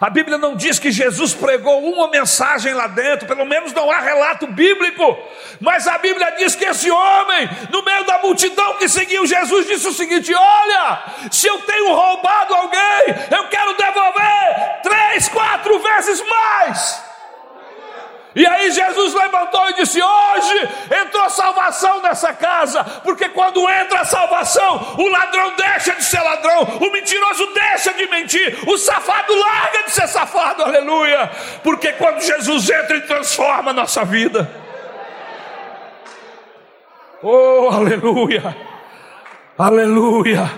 A 0.00 0.08
Bíblia 0.08 0.38
não 0.38 0.54
diz 0.54 0.78
que 0.78 0.92
Jesus 0.92 1.34
pregou 1.34 1.92
uma 1.92 2.08
mensagem 2.08 2.72
lá 2.72 2.86
dentro, 2.86 3.26
pelo 3.26 3.44
menos 3.44 3.72
não 3.72 3.90
há 3.90 3.98
relato 3.98 4.46
bíblico, 4.46 5.18
mas 5.60 5.88
a 5.88 5.98
Bíblia 5.98 6.34
diz 6.38 6.54
que 6.54 6.64
esse 6.64 6.90
homem, 6.90 7.48
no 7.70 7.84
meio 7.84 8.04
da 8.04 8.20
multidão 8.20 8.74
que 8.74 8.88
seguiu 8.88 9.26
Jesus, 9.26 9.66
disse 9.66 9.88
o 9.88 9.92
seguinte: 9.92 10.32
Olha, 10.34 11.02
se 11.30 11.46
eu 11.48 11.58
tenho 11.62 11.92
roubado 11.92 12.54
alguém, 12.54 13.14
eu 13.30 13.48
quero 13.48 13.76
devolver 13.76 14.80
três, 14.82 15.28
quatro 15.28 15.78
vezes 15.80 16.22
mais. 16.28 17.01
E 18.34 18.46
aí 18.46 18.70
Jesus 18.70 19.14
levantou 19.14 19.68
e 19.70 19.74
disse: 19.74 20.00
Hoje 20.02 20.68
entrou 21.04 21.28
salvação 21.32 22.00
nessa 22.02 22.32
casa, 22.32 22.84
porque 23.02 23.28
quando 23.30 23.68
entra 23.68 24.00
a 24.00 24.04
salvação, 24.04 24.94
o 24.98 25.08
ladrão 25.08 25.54
deixa 25.56 25.94
de 25.94 26.04
ser 26.04 26.20
ladrão, 26.20 26.62
o 26.62 26.92
mentiroso 26.92 27.46
deixa 27.52 27.92
de 27.94 28.06
mentir, 28.06 28.68
o 28.68 28.78
safado 28.78 29.34
larga 29.34 29.84
de 29.84 29.90
ser 29.90 30.06
safado, 30.08 30.62
aleluia. 30.62 31.30
Porque 31.62 31.92
quando 31.92 32.20
Jesus 32.20 32.68
entra 32.70 32.96
e 32.96 33.02
transforma 33.02 33.70
a 33.70 33.74
nossa 33.74 34.04
vida, 34.04 34.50
oh, 37.22 37.68
aleluia, 37.70 38.56
aleluia. 39.58 40.50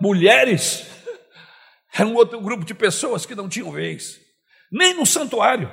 Mulheres, 0.00 0.86
era 1.92 2.08
um 2.08 2.14
outro 2.14 2.40
grupo 2.40 2.64
de 2.64 2.72
pessoas 2.72 3.26
que 3.26 3.34
não 3.34 3.48
tinham 3.48 3.70
vez 3.70 4.19
nem 4.70 4.94
no 4.94 5.04
santuário. 5.04 5.72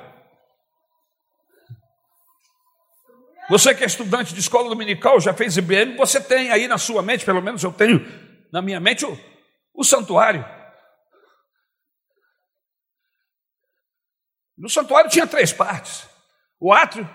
Você 3.48 3.74
que 3.74 3.82
é 3.82 3.86
estudante 3.86 4.34
de 4.34 4.40
escola 4.40 4.68
dominical, 4.68 5.18
já 5.20 5.32
fez 5.32 5.56
IBM, 5.56 5.96
você 5.96 6.20
tem 6.20 6.50
aí 6.50 6.68
na 6.68 6.76
sua 6.76 7.02
mente, 7.02 7.24
pelo 7.24 7.40
menos 7.40 7.62
eu 7.62 7.72
tenho 7.72 8.00
na 8.52 8.60
minha 8.60 8.80
mente, 8.80 9.06
o, 9.06 9.18
o 9.72 9.84
santuário. 9.84 10.44
No 14.56 14.68
santuário 14.68 15.10
tinha 15.10 15.26
três 15.26 15.52
partes: 15.52 16.06
o 16.60 16.72
átrio, 16.72 17.08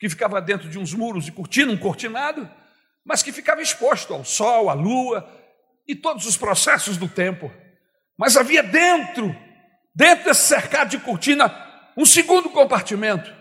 que 0.00 0.08
ficava 0.08 0.40
dentro 0.40 0.68
de 0.68 0.78
uns 0.78 0.92
muros 0.92 1.24
de 1.24 1.32
cortina, 1.32 1.70
um 1.70 1.76
cortinado, 1.76 2.50
mas 3.04 3.22
que 3.22 3.30
ficava 3.30 3.62
exposto 3.62 4.12
ao 4.12 4.24
sol, 4.24 4.68
à 4.68 4.74
lua 4.74 5.28
e 5.86 5.94
todos 5.94 6.26
os 6.26 6.36
processos 6.36 6.96
do 6.96 7.08
tempo. 7.08 7.52
Mas 8.16 8.36
havia 8.36 8.62
dentro 8.62 9.34
dentro 9.94 10.24
desse 10.24 10.48
cercado 10.48 10.90
de 10.90 10.98
cortina, 10.98 11.54
um 11.96 12.06
segundo 12.06 12.50
compartimento, 12.50 13.32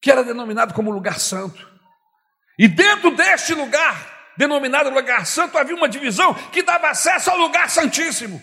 que 0.00 0.10
era 0.10 0.24
denominado 0.24 0.74
como 0.74 0.90
lugar 0.90 1.20
santo. 1.20 1.70
E 2.58 2.68
dentro 2.68 3.14
deste 3.14 3.54
lugar, 3.54 4.32
denominado 4.36 4.90
lugar 4.90 5.26
santo, 5.26 5.56
havia 5.56 5.74
uma 5.74 5.88
divisão 5.88 6.34
que 6.50 6.62
dava 6.62 6.88
acesso 6.88 7.30
ao 7.30 7.36
lugar 7.36 7.70
santíssimo. 7.70 8.42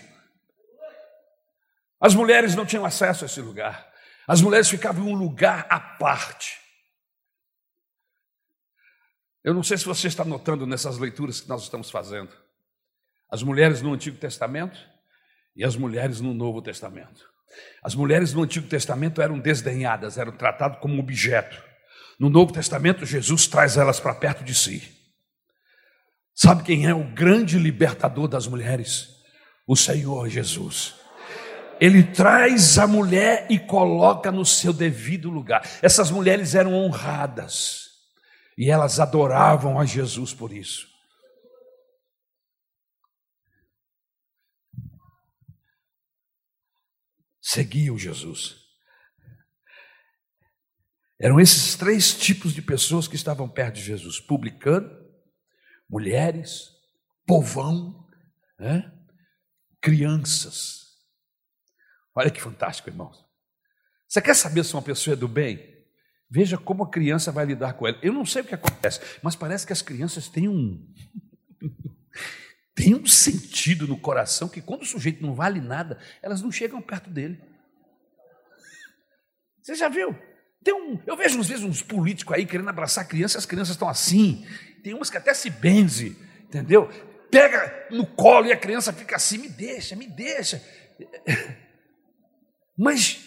As 2.00 2.14
mulheres 2.14 2.54
não 2.54 2.64
tinham 2.64 2.84
acesso 2.84 3.24
a 3.24 3.26
esse 3.26 3.40
lugar. 3.40 3.86
As 4.26 4.40
mulheres 4.40 4.70
ficavam 4.70 5.06
em 5.06 5.12
um 5.12 5.14
lugar 5.14 5.66
à 5.68 5.78
parte. 5.78 6.58
Eu 9.44 9.52
não 9.52 9.62
sei 9.62 9.76
se 9.76 9.84
você 9.84 10.08
está 10.08 10.24
notando 10.24 10.66
nessas 10.66 10.98
leituras 10.98 11.40
que 11.40 11.48
nós 11.48 11.62
estamos 11.62 11.90
fazendo. 11.90 12.30
As 13.28 13.42
mulheres 13.42 13.82
no 13.82 13.92
Antigo 13.92 14.16
Testamento 14.18 14.78
e 15.56 15.64
as 15.64 15.76
mulheres 15.76 16.20
no 16.20 16.32
Novo 16.32 16.62
Testamento. 16.62 17.28
As 17.82 17.94
mulheres 17.94 18.32
no 18.32 18.42
Antigo 18.42 18.68
Testamento 18.68 19.20
eram 19.20 19.38
desdenhadas, 19.38 20.18
eram 20.18 20.32
tratadas 20.32 20.78
como 20.80 21.00
objeto. 21.00 21.62
No 22.18 22.28
Novo 22.28 22.52
Testamento, 22.52 23.06
Jesus 23.06 23.46
traz 23.46 23.76
elas 23.76 23.98
para 23.98 24.14
perto 24.14 24.44
de 24.44 24.54
si. 24.54 24.82
Sabe 26.34 26.62
quem 26.62 26.86
é 26.86 26.94
o 26.94 27.04
grande 27.12 27.58
libertador 27.58 28.28
das 28.28 28.46
mulheres? 28.46 29.08
O 29.66 29.76
Senhor 29.76 30.28
Jesus. 30.28 30.94
Ele 31.80 32.02
traz 32.02 32.78
a 32.78 32.86
mulher 32.86 33.46
e 33.48 33.58
coloca 33.58 34.30
no 34.30 34.44
seu 34.44 34.72
devido 34.72 35.30
lugar. 35.30 35.66
Essas 35.80 36.10
mulheres 36.10 36.54
eram 36.54 36.74
honradas 36.74 37.88
e 38.56 38.70
elas 38.70 39.00
adoravam 39.00 39.80
a 39.80 39.86
Jesus 39.86 40.34
por 40.34 40.52
isso. 40.52 40.89
Seguiam 47.40 47.98
Jesus. 47.98 48.56
Eram 51.20 51.38
esses 51.38 51.74
três 51.74 52.14
tipos 52.14 52.54
de 52.54 52.62
pessoas 52.62 53.06
que 53.06 53.16
estavam 53.16 53.48
perto 53.48 53.76
de 53.76 53.82
Jesus: 53.82 54.18
publicano, 54.20 54.90
mulheres, 55.88 56.70
povão, 57.26 58.08
né? 58.58 58.92
crianças. 59.80 60.80
Olha 62.14 62.30
que 62.30 62.40
fantástico, 62.40 62.88
irmãos. 62.88 63.24
Você 64.08 64.20
quer 64.20 64.34
saber 64.34 64.64
se 64.64 64.74
uma 64.74 64.82
pessoa 64.82 65.14
é 65.14 65.16
do 65.16 65.28
bem? 65.28 65.70
Veja 66.28 66.56
como 66.56 66.84
a 66.84 66.90
criança 66.90 67.32
vai 67.32 67.44
lidar 67.44 67.74
com 67.74 67.86
ela. 67.86 67.98
Eu 68.02 68.12
não 68.12 68.24
sei 68.24 68.42
o 68.42 68.44
que 68.44 68.54
acontece, 68.54 69.00
mas 69.22 69.36
parece 69.36 69.66
que 69.66 69.72
as 69.72 69.82
crianças 69.82 70.28
têm 70.28 70.48
um. 70.48 70.86
tem 72.80 72.94
um 72.94 73.04
sentido 73.04 73.86
no 73.86 73.98
coração 73.98 74.48
que 74.48 74.62
quando 74.62 74.82
o 74.82 74.86
sujeito 74.86 75.22
não 75.22 75.34
vale 75.34 75.60
nada, 75.60 75.98
elas 76.22 76.40
não 76.40 76.50
chegam 76.50 76.80
perto 76.80 77.10
dele. 77.10 77.38
Você 79.60 79.74
já 79.74 79.90
viu? 79.90 80.16
Tem 80.64 80.72
um, 80.72 80.98
eu 81.06 81.14
vejo 81.14 81.38
às 81.38 81.46
vezes 81.46 81.62
uns 81.62 81.82
políticos 81.82 82.34
aí 82.34 82.46
querendo 82.46 82.70
abraçar 82.70 83.06
crianças, 83.06 83.36
as 83.36 83.46
crianças 83.46 83.74
estão 83.74 83.86
assim. 83.86 84.46
Tem 84.82 84.94
umas 84.94 85.10
que 85.10 85.18
até 85.18 85.34
se 85.34 85.50
benze, 85.50 86.16
entendeu? 86.44 86.88
Pega 87.30 87.88
no 87.90 88.06
colo 88.06 88.46
e 88.46 88.52
a 88.52 88.56
criança 88.56 88.94
fica 88.94 89.16
assim, 89.16 89.36
me 89.36 89.50
deixa, 89.50 89.94
me 89.94 90.06
deixa. 90.06 90.64
Mas 92.78 93.20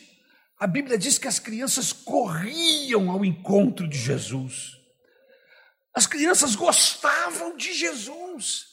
a 0.60 0.66
Bíblia 0.66 0.98
diz 0.98 1.20
que 1.20 1.28
as 1.28 1.38
crianças 1.38 1.94
corriam 1.94 3.12
ao 3.12 3.24
encontro 3.24 3.88
de 3.88 4.00
Jesus. 4.00 4.72
As 5.96 6.08
crianças 6.08 6.56
gostavam 6.56 7.56
de 7.56 7.72
Jesus. 7.72 8.73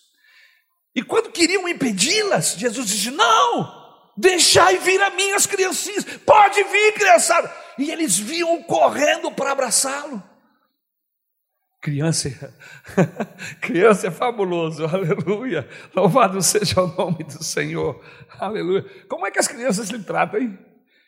E 0.95 1.03
quando 1.03 1.31
queriam 1.31 1.69
impedi-las, 1.69 2.55
Jesus 2.55 2.89
disse: 2.89 3.11
Não, 3.11 4.11
deixai 4.17 4.79
vir 4.79 5.01
a 5.03 5.11
mim 5.11 5.33
as 5.33 5.47
criancinhas, 5.47 6.05
pode 6.27 6.63
vir, 6.65 6.93
criançada. 6.95 7.53
E 7.79 7.91
eles 7.91 8.19
vinham 8.19 8.63
correndo 8.65 9.31
para 9.31 9.53
abraçá-lo. 9.53 10.23
Criança, 11.81 12.29
criança 13.63 14.09
é 14.09 14.11
fabuloso, 14.11 14.85
aleluia. 14.85 15.67
Louvado 15.95 16.43
seja 16.43 16.83
o 16.83 16.89
nome 16.89 17.25
do 17.25 17.43
Senhor, 17.43 18.05
aleluia. 18.39 18.85
Como 19.09 19.27
é 19.27 19.31
que 19.31 19.39
as 19.39 19.49
crianças 19.49 19.89
lhe 19.89 20.03
tratam, 20.03 20.41
hein? 20.41 20.59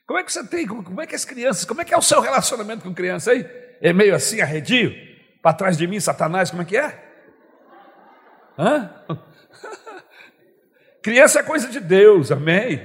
Como 0.06 0.18
é 0.18 0.24
que 0.24 0.32
você 0.32 0.46
tem? 0.46 0.66
Como, 0.66 1.00
é 1.00 1.06
que 1.06 1.14
as 1.14 1.26
crianças, 1.26 1.64
como 1.66 1.82
é 1.82 1.84
que 1.84 1.92
é 1.92 1.96
o 1.96 2.02
seu 2.02 2.20
relacionamento 2.20 2.84
com 2.84 2.94
criança 2.94 3.32
aí? 3.32 3.46
É 3.82 3.92
meio 3.92 4.14
assim, 4.14 4.40
arredio? 4.40 4.92
Para 5.42 5.52
trás 5.54 5.76
de 5.76 5.86
mim, 5.86 6.00
Satanás, 6.00 6.50
como 6.50 6.62
é 6.62 6.64
que 6.64 6.76
é? 6.76 7.12
Hã? 8.58 8.90
Criança 11.02 11.40
é 11.40 11.42
coisa 11.42 11.68
de 11.68 11.80
Deus, 11.80 12.30
amém? 12.30 12.80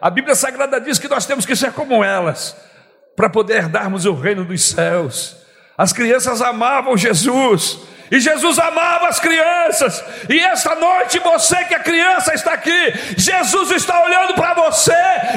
A 0.00 0.10
Bíblia 0.10 0.34
Sagrada 0.34 0.80
diz 0.80 0.98
que 0.98 1.08
nós 1.08 1.24
temos 1.24 1.46
que 1.46 1.56
ser 1.56 1.72
como 1.72 2.04
elas, 2.04 2.56
para 3.16 3.30
poder 3.30 3.68
darmos 3.68 4.04
o 4.04 4.14
reino 4.14 4.44
dos 4.44 4.62
céus. 4.62 5.36
As 5.76 5.92
crianças 5.92 6.42
amavam 6.42 6.96
Jesus, 6.96 7.80
e 8.10 8.20
Jesus 8.20 8.58
amava 8.58 9.08
as 9.08 9.18
crianças. 9.18 10.04
E 10.28 10.38
esta 10.38 10.74
noite, 10.74 11.18
você 11.20 11.64
que 11.64 11.74
é 11.74 11.78
criança 11.78 12.34
está 12.34 12.52
aqui, 12.52 12.92
Jesus 13.16 13.70
está 13.70 14.02
olhando 14.04 14.34
para 14.34 14.54
você 14.54 14.92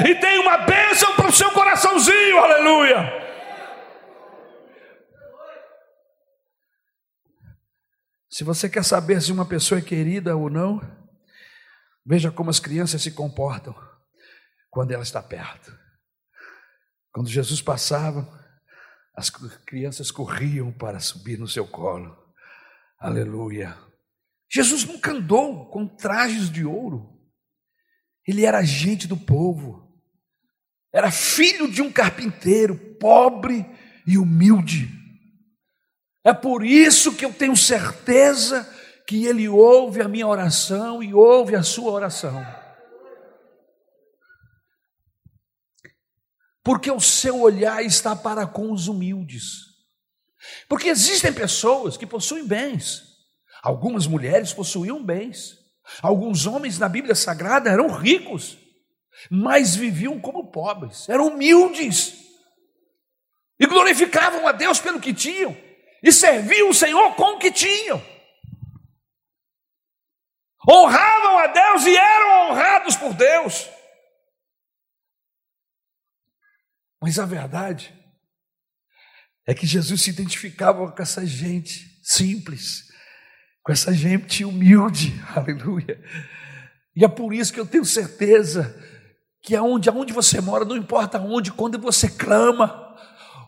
e 0.06 0.14
tem 0.16 0.38
uma 0.38 0.58
bênção 0.58 1.14
para 1.14 1.28
o 1.28 1.32
seu 1.32 1.50
coraçãozinho, 1.50 2.38
aleluia. 2.38 3.28
Se 8.38 8.44
você 8.44 8.68
quer 8.68 8.84
saber 8.84 9.20
se 9.20 9.32
uma 9.32 9.44
pessoa 9.44 9.80
é 9.80 9.82
querida 9.82 10.36
ou 10.36 10.48
não, 10.48 10.80
veja 12.06 12.30
como 12.30 12.50
as 12.50 12.60
crianças 12.60 13.02
se 13.02 13.10
comportam 13.10 13.74
quando 14.70 14.92
ela 14.92 15.02
está 15.02 15.20
perto. 15.20 15.76
Quando 17.10 17.28
Jesus 17.28 17.60
passava, 17.60 18.24
as 19.12 19.28
crianças 19.28 20.12
corriam 20.12 20.70
para 20.70 21.00
subir 21.00 21.36
no 21.36 21.48
seu 21.48 21.66
colo. 21.66 22.16
Aleluia. 23.00 23.76
Jesus 24.48 24.84
nunca 24.84 25.10
andou 25.10 25.68
com 25.68 25.88
trajes 25.88 26.48
de 26.48 26.64
ouro. 26.64 27.20
Ele 28.24 28.44
era 28.44 28.58
agente 28.58 29.08
do 29.08 29.16
povo. 29.16 30.00
Era 30.94 31.10
filho 31.10 31.68
de 31.68 31.82
um 31.82 31.90
carpinteiro, 31.90 32.78
pobre 33.00 33.66
e 34.06 34.16
humilde. 34.16 34.96
É 36.28 36.34
por 36.34 36.62
isso 36.62 37.14
que 37.16 37.24
eu 37.24 37.32
tenho 37.32 37.56
certeza 37.56 38.70
que 39.06 39.24
ele 39.24 39.48
ouve 39.48 40.02
a 40.02 40.08
minha 40.08 40.26
oração 40.26 41.02
e 41.02 41.14
ouve 41.14 41.56
a 41.56 41.62
sua 41.62 41.90
oração. 41.90 42.46
Porque 46.62 46.90
o 46.90 47.00
seu 47.00 47.40
olhar 47.40 47.82
está 47.82 48.14
para 48.14 48.46
com 48.46 48.70
os 48.70 48.88
humildes. 48.88 49.68
Porque 50.68 50.88
existem 50.88 51.32
pessoas 51.32 51.96
que 51.96 52.06
possuem 52.06 52.46
bens. 52.46 53.04
Algumas 53.62 54.06
mulheres 54.06 54.52
possuíam 54.52 55.02
bens. 55.02 55.56
Alguns 56.02 56.44
homens 56.44 56.78
na 56.78 56.90
Bíblia 56.90 57.14
Sagrada 57.14 57.70
eram 57.70 57.88
ricos, 57.88 58.58
mas 59.30 59.74
viviam 59.74 60.20
como 60.20 60.50
pobres, 60.50 61.08
eram 61.08 61.28
humildes. 61.28 62.18
E 63.58 63.66
glorificavam 63.66 64.46
a 64.46 64.52
Deus 64.52 64.78
pelo 64.78 65.00
que 65.00 65.14
tinham. 65.14 65.67
E 66.02 66.12
serviam 66.12 66.70
o 66.70 66.74
Senhor 66.74 67.14
com 67.14 67.34
o 67.34 67.38
que 67.38 67.50
tinham. 67.50 68.02
Honravam 70.68 71.38
a 71.38 71.46
Deus 71.46 71.86
e 71.86 71.96
eram 71.96 72.50
honrados 72.50 72.96
por 72.96 73.14
Deus. 73.14 73.68
Mas 77.00 77.18
a 77.18 77.24
verdade 77.24 77.94
é 79.46 79.54
que 79.54 79.66
Jesus 79.66 80.02
se 80.02 80.10
identificava 80.10 80.90
com 80.92 81.02
essa 81.02 81.24
gente 81.24 81.98
simples, 82.02 82.84
com 83.62 83.72
essa 83.72 83.94
gente 83.94 84.44
humilde, 84.44 85.14
aleluia. 85.34 86.02
E 86.94 87.04
é 87.04 87.08
por 87.08 87.32
isso 87.32 87.52
que 87.52 87.60
eu 87.60 87.66
tenho 87.66 87.84
certeza 87.84 88.76
que 89.40 89.54
aonde, 89.54 89.88
aonde 89.88 90.12
você 90.12 90.40
mora, 90.40 90.64
não 90.64 90.76
importa 90.76 91.18
onde, 91.18 91.52
quando 91.52 91.78
você 91.78 92.10
clama, 92.10 92.87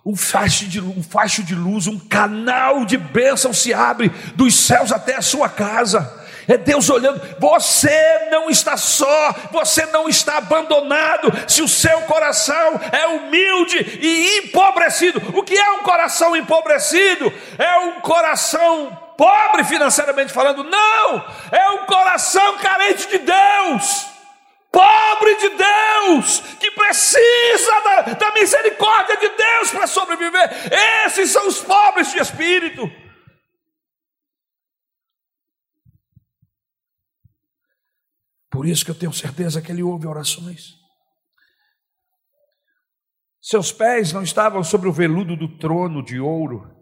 um 0.04 0.16
facho, 0.16 0.66
de, 0.66 0.80
um 0.80 1.02
facho 1.02 1.42
de 1.42 1.54
luz, 1.54 1.86
um 1.86 1.98
canal 1.98 2.84
de 2.84 2.96
bênção 2.96 3.52
se 3.52 3.72
abre 3.74 4.08
dos 4.34 4.54
céus 4.54 4.92
até 4.92 5.16
a 5.16 5.22
sua 5.22 5.48
casa. 5.48 6.18
É 6.48 6.56
Deus 6.56 6.90
olhando, 6.90 7.20
você 7.38 8.28
não 8.30 8.50
está 8.50 8.76
só, 8.76 9.34
você 9.52 9.86
não 9.86 10.08
está 10.08 10.38
abandonado, 10.38 11.32
se 11.46 11.62
o 11.62 11.68
seu 11.68 12.00
coração 12.02 12.80
é 12.90 13.06
humilde 13.06 13.98
e 14.00 14.38
empobrecido. 14.38 15.22
O 15.38 15.44
que 15.44 15.56
é 15.56 15.70
um 15.72 15.82
coração 15.84 16.34
empobrecido? 16.34 17.32
É 17.56 17.78
um 17.78 18.00
coração 18.00 18.98
pobre 19.16 19.62
financeiramente 19.64 20.32
falando? 20.32 20.64
Não, 20.64 21.24
é 21.52 21.70
um 21.70 21.86
coração 21.86 22.58
carente 22.58 23.06
de 23.06 23.18
Deus 23.18 24.09
pobre 24.70 25.34
de 25.36 25.48
Deus, 25.50 26.40
que 26.58 26.70
precisa 26.70 27.80
da, 27.80 28.02
da 28.14 28.32
misericórdia 28.32 29.16
de 29.16 29.28
Deus 29.28 29.70
para 29.70 29.86
sobreviver. 29.86 30.50
Esses 31.06 31.30
são 31.30 31.46
os 31.48 31.60
pobres 31.60 32.12
de 32.12 32.18
espírito. 32.18 32.90
Por 38.50 38.66
isso 38.66 38.84
que 38.84 38.90
eu 38.90 38.98
tenho 38.98 39.12
certeza 39.12 39.62
que 39.62 39.70
ele 39.70 39.82
ouve 39.82 40.06
orações. 40.06 40.80
Seus 43.40 43.72
pés 43.72 44.12
não 44.12 44.22
estavam 44.22 44.62
sobre 44.62 44.88
o 44.88 44.92
veludo 44.92 45.36
do 45.36 45.56
trono 45.56 46.04
de 46.04 46.20
ouro. 46.20 46.76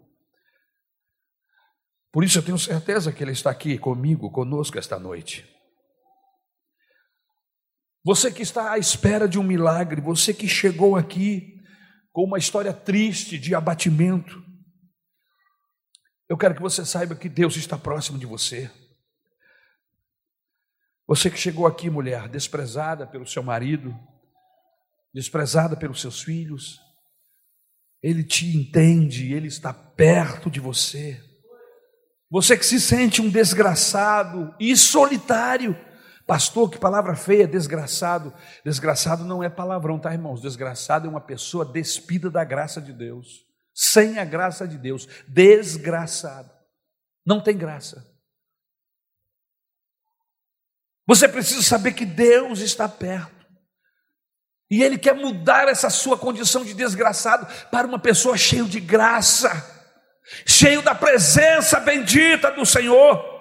Por 2.11 2.25
isso 2.25 2.39
eu 2.39 2.43
tenho 2.43 2.59
certeza 2.59 3.13
que 3.13 3.23
ele 3.23 3.33
está 3.33 3.51
aqui 3.51 3.79
comigo, 3.79 4.31
conosco 4.31 4.79
esta 4.79 4.99
noite. 4.99 5.58
Você 8.09 8.33
que 8.33 8.41
está 8.41 8.73
à 8.73 8.79
espera 8.79 9.29
de 9.29 9.39
um 9.39 9.43
milagre, 9.43 10.01
você 10.01 10.33
que 10.33 10.49
chegou 10.49 10.97
aqui 10.97 11.61
com 12.11 12.25
uma 12.25 12.39
história 12.39 12.73
triste 12.73 13.39
de 13.39 13.55
abatimento, 13.55 14.43
eu 16.27 16.39
quero 16.39 16.55
que 16.55 16.63
você 16.63 16.87
saiba 16.87 17.15
que 17.15 17.29
Deus 17.29 17.57
está 17.57 17.77
próximo 17.77 18.19
de 18.19 18.25
você. 18.25 18.71
Você 21.07 21.31
que 21.31 21.37
chegou 21.37 21.67
aqui, 21.67 21.91
mulher, 21.91 22.31
desprezada 22.31 23.07
pelo 23.07 23.27
seu 23.27 23.43
marido, 23.43 23.95
desprezada 25.13 25.77
pelos 25.77 26.01
seus 26.01 26.23
filhos. 26.23 26.81
Ele 28.03 28.25
te 28.25 28.47
entende, 28.57 29.35
ele 29.35 29.49
está 29.49 29.75
perto 29.75 30.51
de 30.51 30.61
você. 30.61 31.23
Você 32.31 32.57
que 32.57 32.65
se 32.65 32.81
sente 32.81 33.21
um 33.21 33.29
desgraçado 33.29 34.57
e 34.59 34.75
solitário. 34.75 35.88
Pastor, 36.29 36.71
que 36.71 36.77
palavra 36.77 37.17
feia, 37.17 37.49
desgraçado. 37.49 38.35
Desgraçado 38.63 39.25
não 39.25 39.43
é 39.43 39.49
palavrão, 39.49 39.99
tá, 39.99 40.13
irmãos? 40.13 40.43
Desgraçado 40.43 41.07
é 41.07 41.11
uma 41.11 41.23
pessoa 41.23 41.65
despida 41.65 42.31
da 42.31 42.45
graça 42.45 42.83
de 42.83 42.93
Deus, 42.93 43.47
sem 43.75 44.19
a 44.19 44.27
graça 44.27 44.69
de 44.69 44.77
Deus. 44.77 45.09
Desgraçado. 45.27 46.51
Não 47.25 47.43
tem 47.43 47.57
graça. 47.57 48.07
Você 51.07 51.27
precisa 51.27 51.63
saber 51.63 51.95
que 51.95 52.05
Deus 52.05 52.59
está 52.59 52.87
perto. 52.87 53.47
E 54.71 54.83
Ele 54.83 54.99
quer 54.99 55.15
mudar 55.15 55.67
essa 55.67 55.89
sua 55.89 56.19
condição 56.19 56.63
de 56.63 56.75
desgraçado 56.75 57.47
para 57.71 57.87
uma 57.87 57.99
pessoa 57.99 58.37
cheia 58.37 58.65
de 58.65 58.81
graça, 58.81 59.51
cheio 60.47 60.83
da 60.83 60.95
presença 60.95 61.81
bendita 61.81 62.51
do 62.51 62.67
Senhor. 62.67 63.38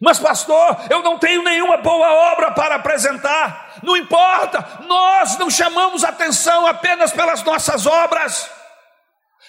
Mas, 0.00 0.18
pastor, 0.18 0.76
eu 0.90 1.02
não 1.02 1.18
tenho 1.18 1.42
nenhuma 1.42 1.78
boa 1.78 2.32
obra 2.32 2.52
para 2.52 2.74
apresentar. 2.74 3.80
Não 3.82 3.96
importa, 3.96 4.84
nós 4.86 5.38
não 5.38 5.48
chamamos 5.48 6.04
atenção 6.04 6.66
apenas 6.66 7.12
pelas 7.12 7.42
nossas 7.42 7.86
obras. 7.86 8.50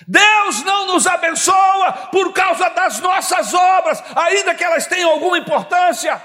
Deus 0.07 0.63
não 0.63 0.87
nos 0.87 1.07
abençoa 1.07 2.09
por 2.11 2.31
causa 2.31 2.69
das 2.69 2.99
nossas 2.99 3.53
obras, 3.53 4.01
ainda 4.15 4.55
que 4.55 4.63
elas 4.63 4.87
tenham 4.87 5.11
alguma 5.11 5.37
importância. 5.37 6.21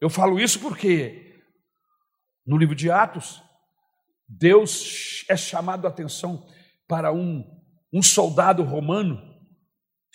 Eu 0.00 0.08
falo 0.08 0.40
isso 0.40 0.60
porque 0.60 1.42
no 2.46 2.56
livro 2.56 2.74
de 2.74 2.90
Atos, 2.90 3.42
Deus 4.26 5.24
é 5.28 5.36
chamado 5.36 5.86
a 5.86 5.90
atenção 5.90 6.46
para 6.88 7.12
um, 7.12 7.44
um 7.92 8.02
soldado 8.02 8.62
romano 8.62 9.29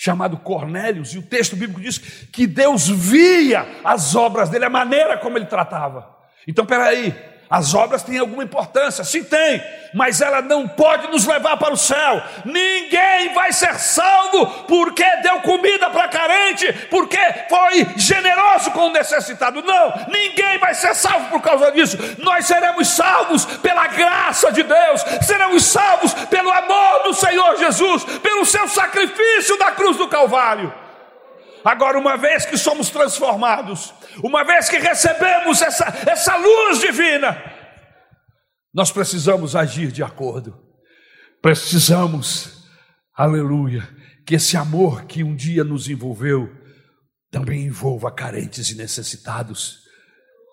chamado 0.06 0.38
Cornélios, 0.38 1.16
e 1.16 1.18
o 1.18 1.24
texto 1.24 1.56
bíblico 1.56 1.82
diz 1.82 1.98
que 1.98 2.46
Deus 2.46 2.88
via 2.88 3.66
as 3.84 4.16
obras 4.16 4.50
dele, 4.50 4.66
a 4.66 4.70
maneira 4.70 5.18
como 5.18 5.38
ele 5.38 5.48
tratava. 5.48 6.08
Então, 6.48 6.64
peraí, 6.64 7.16
as 7.50 7.76
obras 7.76 8.02
têm 8.02 8.18
alguma 8.18 8.44
importância, 8.44 9.04
sim 9.04 9.24
tem, 9.24 9.64
mas 9.94 10.20
ela 10.20 10.42
não 10.42 10.68
pode 10.68 11.08
nos 11.08 11.26
levar 11.26 11.58
para 11.58 11.74
o 11.74 11.78
céu. 11.78 12.22
Ninguém 12.44 13.34
vai 13.34 13.54
ser 13.54 13.76
salvo 13.80 14.48
porque 14.68 15.06
deu 15.18 15.40
comida 15.42 15.90
para 15.92 16.08
carente, 16.08 16.72
porque 16.90 17.20
foi 17.48 17.88
generoso 17.96 18.72
com 18.72 18.88
o 18.88 18.92
necessitado. 18.92 19.62
Não, 19.62 19.94
ninguém 20.08 20.58
vai 20.58 20.74
ser 20.74 20.96
salvo 20.96 21.30
por 21.30 21.42
causa 21.42 21.72
disso. 21.72 21.98
Nós 22.18 22.46
seremos 22.46 22.88
salvos 22.88 23.46
pela 23.46 23.88
graça 23.88 24.52
de 24.52 24.64
Deus, 24.64 25.02
seremos 25.22 25.64
salvos 25.66 26.14
pelo 26.14 26.52
amor 26.52 27.04
do 27.04 27.14
Senhor 27.14 27.58
Jesus, 27.58 28.04
pelo 28.20 28.46
seu 28.46 28.68
sacrifício 28.68 29.58
da 29.58 29.72
cruz 29.72 29.98
do 29.98 30.08
Calvário. 30.08 30.85
Agora, 31.66 31.98
uma 31.98 32.16
vez 32.16 32.46
que 32.46 32.60
somos 32.60 32.92
transformados, 32.92 33.92
uma 34.24 34.44
vez 34.44 34.70
que 34.70 34.78
recebemos 34.78 35.64
essa, 35.64 35.86
essa 36.08 36.36
luz 36.36 36.80
divina, 36.80 37.42
nós 38.72 38.92
precisamos 38.92 39.56
agir 39.56 39.92
de 39.92 40.04
acordo. 40.04 40.64
Precisamos, 41.42 42.68
aleluia, 43.18 43.82
que 44.28 44.36
esse 44.36 44.56
amor 44.56 45.06
que 45.06 45.24
um 45.24 45.36
dia 45.36 45.64
nos 45.64 45.90
envolveu 45.90 46.56
também 47.32 47.66
envolva 47.66 48.12
carentes 48.12 48.70
e 48.70 48.76
necessitados. 48.76 49.80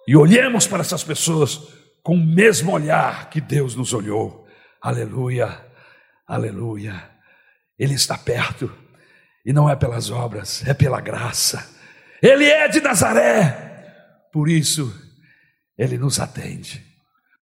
E 0.09 0.17
olhemos 0.17 0.67
para 0.67 0.81
essas 0.81 1.05
pessoas 1.05 1.61
com 2.03 2.15
o 2.15 2.27
mesmo 2.27 2.73
olhar 2.73 3.29
que 3.29 3.41
Deus 3.41 3.77
nos 3.77 3.93
olhou. 3.93 4.47
Aleluia, 4.81 5.63
aleluia. 6.27 7.11
Ele 7.79 7.93
está 7.93 8.17
perto. 8.17 8.82
E 9.45 9.53
não 9.53 9.69
é 9.69 9.75
pelas 9.75 10.11
obras, 10.11 10.67
é 10.67 10.75
pela 10.75 11.01
graça. 11.01 11.69
Ele 12.23 12.45
é 12.45 12.69
de 12.69 12.81
Nazaré. 12.81 14.29
Por 14.33 14.49
isso, 14.49 14.95
ele 15.77 15.99
nos 15.99 16.21
atende. 16.21 16.92